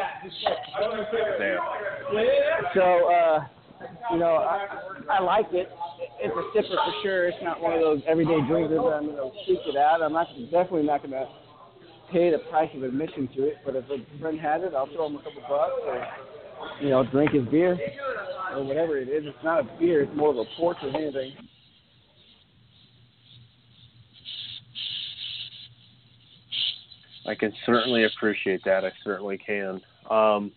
[2.74, 3.10] So.
[3.10, 3.46] uh
[4.10, 4.66] you know, I,
[5.10, 5.68] I like it.
[6.20, 7.28] It's a sipper for sure.
[7.28, 10.02] It's not one of those everyday drinkers that I'm going to seek it out.
[10.02, 11.26] I'm not definitely not going to
[12.12, 13.56] pay the price of admission to it.
[13.64, 16.06] But if a friend has it, I'll throw him a couple bucks or
[16.80, 17.78] you know, drink his beer
[18.54, 19.24] or whatever it is.
[19.26, 20.02] It's not a beer.
[20.02, 21.32] It's more of a port or anything.
[27.26, 28.84] I can certainly appreciate that.
[28.84, 29.80] I certainly can.
[30.10, 30.52] Um,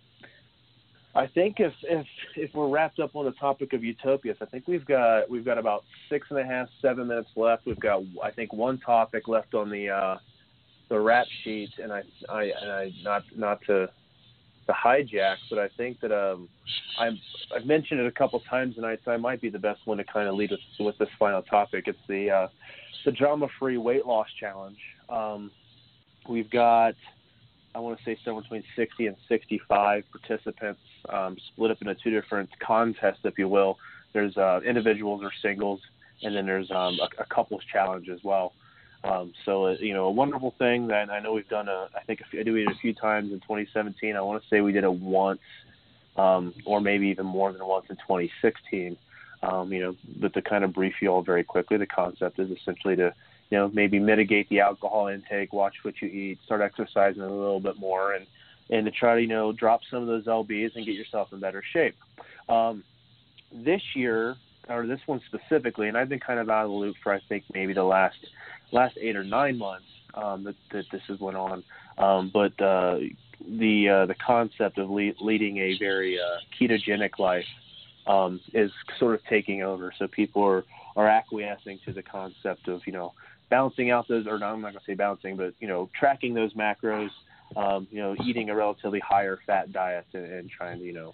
[1.13, 4.67] I think if if if we're wrapped up on the topic of utopias, I think
[4.67, 7.65] we've got we've got about six and a half, seven minutes left.
[7.65, 10.17] We've got I think one topic left on the uh,
[10.89, 13.89] the rap sheet, and I I and I not not to
[14.67, 16.49] to hijack, but I think that um
[16.97, 17.09] i
[17.55, 20.03] I've mentioned it a couple times tonight, so I might be the best one to
[20.03, 21.85] kind of lead us with this final topic.
[21.87, 22.47] It's the uh,
[23.05, 24.79] the drama free weight loss challenge.
[25.09, 25.51] Um,
[26.27, 26.95] we've got
[27.75, 32.09] I want to say somewhere between 60 and 65 participants, um, split up into two
[32.09, 33.77] different contests, if you will.
[34.13, 35.81] There's uh, individuals or singles,
[36.23, 38.53] and then there's um, a, a couples challenge as well.
[39.05, 41.69] Um, so, uh, you know, a wonderful thing that I know we've done.
[41.69, 44.15] A, I think a few, I did it a few times in 2017.
[44.15, 45.39] I want to say we did it once,
[46.17, 48.97] um, or maybe even more than once in 2016.
[49.43, 52.49] Um, you know, but to kind of brief you all very quickly, the concept is
[52.49, 53.13] essentially to
[53.49, 57.59] you know, maybe mitigate the alcohol intake, watch what you eat, start exercising a little
[57.59, 58.25] bit more, and
[58.71, 61.39] and to try to you know drop some of those lbs and get yourself in
[61.39, 61.95] better shape.
[62.49, 62.83] Um,
[63.51, 64.35] this year,
[64.67, 67.19] or this one specifically, and I've been kind of out of the loop for I
[67.29, 68.17] think maybe the last
[68.71, 71.63] last eight or nine months um, that, that this has went on.
[71.97, 72.97] Um, but uh,
[73.47, 77.45] the uh, the concept of le- leading a very uh, ketogenic life
[78.07, 79.93] um, is sort of taking over.
[79.97, 83.13] So people are are acquiescing to the concept of you know
[83.49, 86.33] balancing out those, or no, I'm not going to say balancing, but you know, tracking
[86.33, 87.09] those macros,
[87.55, 91.13] um, you know, eating a relatively higher fat diet and, and trying to, you know,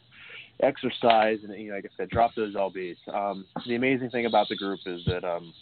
[0.61, 2.95] exercise and, you know, like I said, drop those lbs.
[3.13, 5.53] Um, the amazing thing about the group is that um,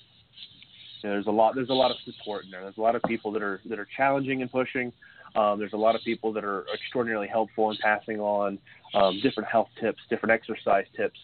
[1.02, 2.62] you know, there's a lot, there's a lot of support in there.
[2.62, 4.91] There's a lot of people that are that are challenging and pushing.
[5.36, 8.58] Um, there's a lot of people that are extraordinarily helpful in passing on
[8.95, 11.20] um, different health tips, different exercise tips.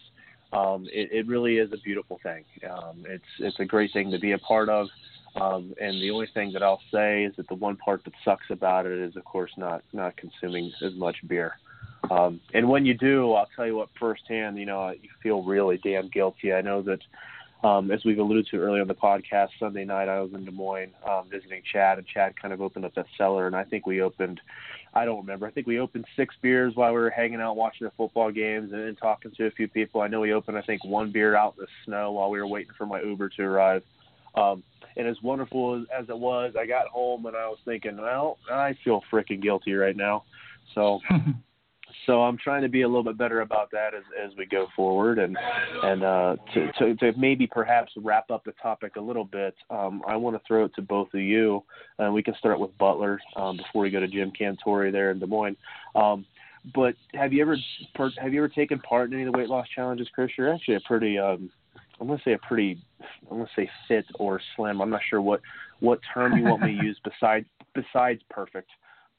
[0.52, 2.44] um, it, it really is a beautiful thing.
[2.68, 4.88] Um, it's it's a great thing to be a part of.
[5.40, 8.46] Um, and the only thing that I'll say is that the one part that sucks
[8.50, 11.54] about it is, of course, not not consuming as much beer.
[12.10, 15.78] Um, and when you do, I'll tell you what firsthand, you know, you feel really
[15.82, 16.52] damn guilty.
[16.52, 17.00] I know that,
[17.64, 20.50] um, as we've alluded to earlier in the podcast, Sunday night I was in Des
[20.50, 23.86] Moines um, visiting Chad, and Chad kind of opened up that cellar, and I think
[23.86, 24.40] we opened,
[24.94, 27.86] I don't remember, I think we opened six beers while we were hanging out watching
[27.86, 30.00] the football games and, and talking to a few people.
[30.00, 32.46] I know we opened, I think, one beer out in the snow while we were
[32.46, 33.82] waiting for my Uber to arrive.
[34.34, 34.62] Um,
[34.96, 38.38] and as wonderful as, as it was, I got home and I was thinking, well,
[38.50, 40.24] I feel freaking guilty right now.
[40.74, 41.00] So
[42.04, 44.66] so I'm trying to be a little bit better about that as as we go
[44.76, 45.36] forward, and
[45.82, 49.54] and uh, to, to to maybe perhaps wrap up the topic a little bit.
[49.70, 51.62] Um, I want to throw it to both of you,
[51.98, 55.18] and we can start with Butler um, before we go to Jim Cantore there in
[55.18, 55.56] Des Moines.
[55.94, 56.26] Um,
[56.74, 57.56] but have you ever
[58.18, 60.30] have you ever taken part in any of the weight loss challenges, Chris?
[60.36, 61.50] You're actually a pretty um,
[62.00, 62.78] I'm gonna say a pretty
[63.30, 64.80] I'm gonna say fit or slim.
[64.80, 65.40] I'm not sure what
[65.80, 68.70] what term you want me to use besides besides perfect.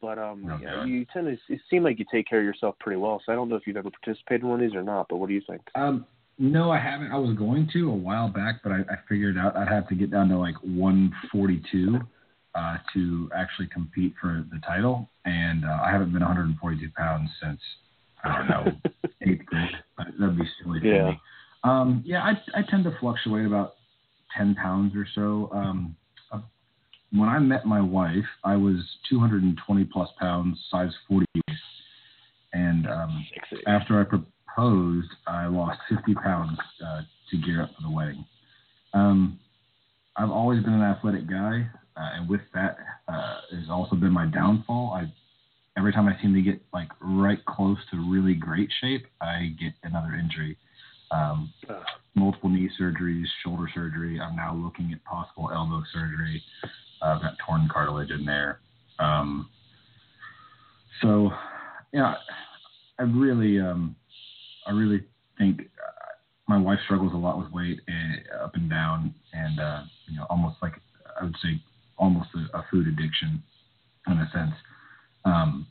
[0.02, 0.86] But um, Okay.
[0.86, 3.22] you, you tend to it seem like you take care of yourself pretty well.
[3.26, 5.08] So I don't know if you've ever participated in one of these or not.
[5.10, 5.62] But what do you think?
[5.76, 6.06] Um,
[6.38, 7.12] no, I haven't.
[7.12, 9.96] I was going to a while back, but I, I figured out I'd have to
[9.96, 12.00] get down to like 142
[12.54, 17.60] uh, to actually compete for the title, and uh, I haven't been 142 pounds since
[18.24, 18.72] I don't know
[19.28, 19.72] eighth grade.
[19.98, 21.08] But that'd be silly for Yeah.
[21.08, 21.20] me.
[21.64, 23.76] Um, yeah, I, I tend to fluctuate about
[24.38, 25.50] 10 pounds or so.
[25.52, 25.96] Um,
[27.12, 28.76] when I met my wife, I was
[29.10, 31.26] 220 plus pounds, size 40,
[32.54, 33.26] and um,
[33.68, 37.02] after I proposed, I lost 50 pounds uh,
[37.32, 38.26] to gear up for the wedding.
[38.94, 39.40] Um,
[40.16, 42.78] I've always been an athletic guy, uh, and with that
[43.08, 44.94] uh, has also been my downfall.
[44.94, 45.12] I
[45.78, 49.74] every time I seem to get like right close to really great shape, I get
[49.84, 50.58] another injury.
[51.12, 51.54] Um,
[52.16, 54.20] multiple knee surgeries, shoulder surgery.
[54.20, 56.42] I'm now looking at possible elbow surgery.
[57.02, 58.60] Uh, I've got torn cartilage in there.
[59.00, 59.50] Um,
[61.02, 61.32] so,
[61.94, 62.16] yeah,
[63.00, 63.96] I really, um,
[64.66, 65.04] I really
[65.38, 66.14] think uh,
[66.48, 70.26] my wife struggles a lot with weight and up and down, and uh, you know,
[70.30, 70.74] almost like
[71.20, 71.62] I would say,
[71.98, 73.44] almost a, a food addiction
[74.08, 74.54] in a sense.
[75.26, 75.68] Um,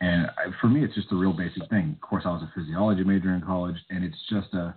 [0.00, 1.96] and I, for me, it's just a real basic thing.
[2.02, 4.74] Of course, I was a physiology major in college, and it's just a,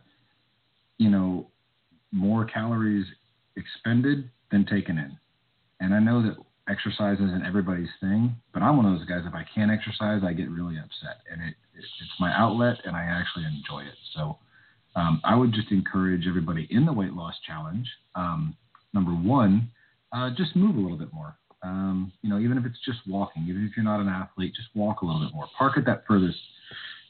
[0.98, 1.48] you know,
[2.12, 3.06] more calories
[3.56, 5.18] expended than taken in.
[5.84, 6.38] And I know that
[6.70, 9.24] exercise isn't everybody's thing, but I'm one of those guys.
[9.28, 12.96] If I can't exercise, I get really upset, and it, it it's my outlet, and
[12.96, 13.98] I actually enjoy it.
[14.16, 14.38] So
[14.96, 17.86] um, I would just encourage everybody in the weight loss challenge.
[18.16, 18.56] Um,
[18.94, 19.72] number one,
[20.14, 21.36] uh, just move a little bit more.
[21.64, 24.70] Um, you know, even if it's just walking, even if you're not an athlete, just
[24.74, 25.48] walk a little bit more.
[25.58, 26.40] Park at that furthest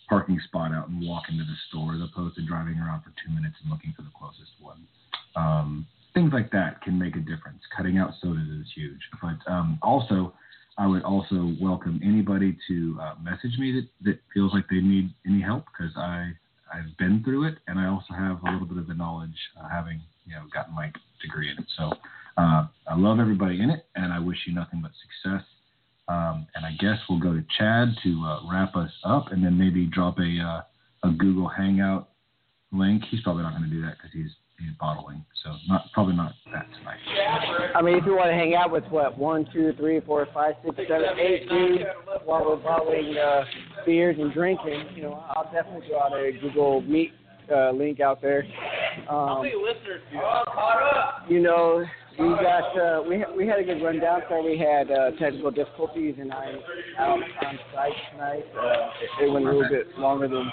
[0.10, 3.32] parking spot out and walk into the store as opposed to driving around for two
[3.34, 4.88] minutes and looking for the closest one.
[5.36, 7.62] Um, things like that can make a difference.
[7.76, 9.00] Cutting out sodas is huge.
[9.22, 10.34] But um, also,
[10.78, 15.14] I would also welcome anybody to uh, message me that, that feels like they need
[15.26, 16.32] any help because I
[16.74, 19.70] I've been through it and I also have a little bit of the knowledge uh,
[19.70, 20.92] having you know gotten my
[21.22, 21.66] degree in it.
[21.78, 21.92] So
[22.38, 25.46] uh, I love everybody in it and I wish you nothing but success.
[26.08, 29.58] Um, and I guess we'll go to Chad to uh, wrap us up and then
[29.58, 32.10] maybe drop a uh, a Google Hangout
[32.72, 33.04] link.
[33.12, 36.34] He's probably not going to do that because he's he's bottling, so not probably not
[36.52, 37.00] that tonight.
[37.76, 40.56] I mean, if you want to hang out with what one, two, three, four, five,
[40.64, 41.84] six, seven, eight dudes
[42.26, 43.44] while we're bottling uh,
[43.86, 47.12] beers and drinking, you know, I'll definitely go out a Google Meet
[47.54, 48.46] uh, link out there.
[49.10, 49.44] Um,
[51.30, 51.84] you know,
[52.20, 54.22] we got uh, we ha- we had a good rundown.
[54.30, 56.60] So we had uh, technical difficulties, and I'm
[57.00, 58.46] out on site tonight.
[58.58, 60.52] Uh, it went a little bit longer than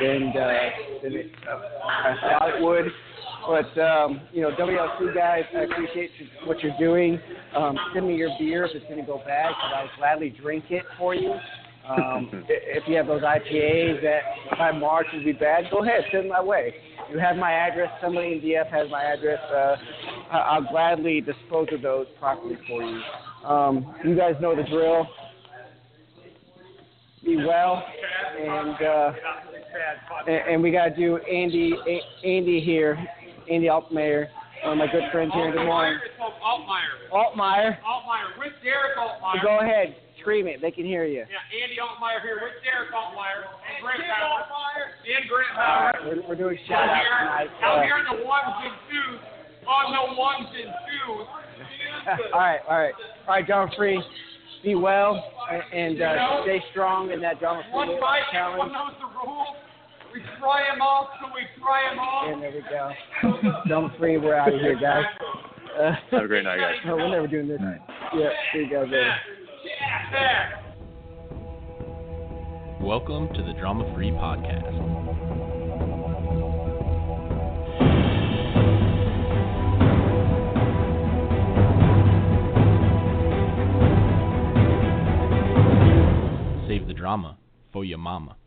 [0.00, 0.70] than uh,
[1.02, 2.86] than it, uh, I thought it would.
[3.46, 6.10] But um, you know, WLC guys, I appreciate
[6.44, 7.20] what you're doing.
[7.56, 10.64] Um, send me your beer if it's going to go bad, because I'll gladly drink
[10.70, 11.32] it for you.
[11.88, 14.20] Um, if you have those IPAs that
[14.58, 16.74] by March would be bad, go ahead, send them my way.
[17.10, 17.90] You have my address.
[18.02, 19.40] Somebody in DF has my address.
[19.50, 19.76] Uh,
[20.30, 23.00] I'll gladly dispose of those properly for you.
[23.44, 25.06] Um, you guys know the drill.
[27.24, 27.82] Be well,
[28.40, 29.12] and uh,
[30.26, 32.96] and, and we got to do Andy A- Andy here,
[33.50, 34.28] Andy Altmaier,
[34.64, 36.00] one of my good friends here in Des Moines.
[36.04, 37.08] It's called Altmaier.
[37.12, 39.42] Altmaier, Altmaier with Derek Altmaier.
[39.42, 40.60] go ahead, scream it.
[40.60, 41.24] They can hear you.
[41.24, 44.44] Yeah, Andy Altmaier here with Derek Altmaier and Grant Bauer.
[45.08, 45.92] And Grant All Bauer.
[45.92, 47.50] right, we're, we're doing shout Out outs here, tonight.
[47.62, 49.20] out Uh, here in the ones and twos.
[49.68, 51.26] On the ones and twos.
[52.32, 52.94] all right, all right,
[53.26, 54.02] all right, John Free.
[54.64, 55.22] Be well
[55.52, 58.58] and, and uh, stay strong in that Drama One Free challenge.
[58.58, 59.54] one knows the rules.
[60.18, 61.10] We fry him off?
[61.20, 62.32] Can we fry him off?
[62.32, 63.52] And there we go.
[63.68, 64.18] Drama free.
[64.18, 65.04] We're out of here, guys.
[65.78, 66.74] Uh, Have a great night, guys.
[66.84, 67.60] no, we're never doing this.
[67.62, 67.78] Right.
[68.16, 68.30] Yeah.
[68.52, 69.14] See you guys later.
[72.80, 74.74] Welcome to the Drama Free Podcast.
[86.66, 87.38] Save the drama
[87.72, 88.37] for your mama.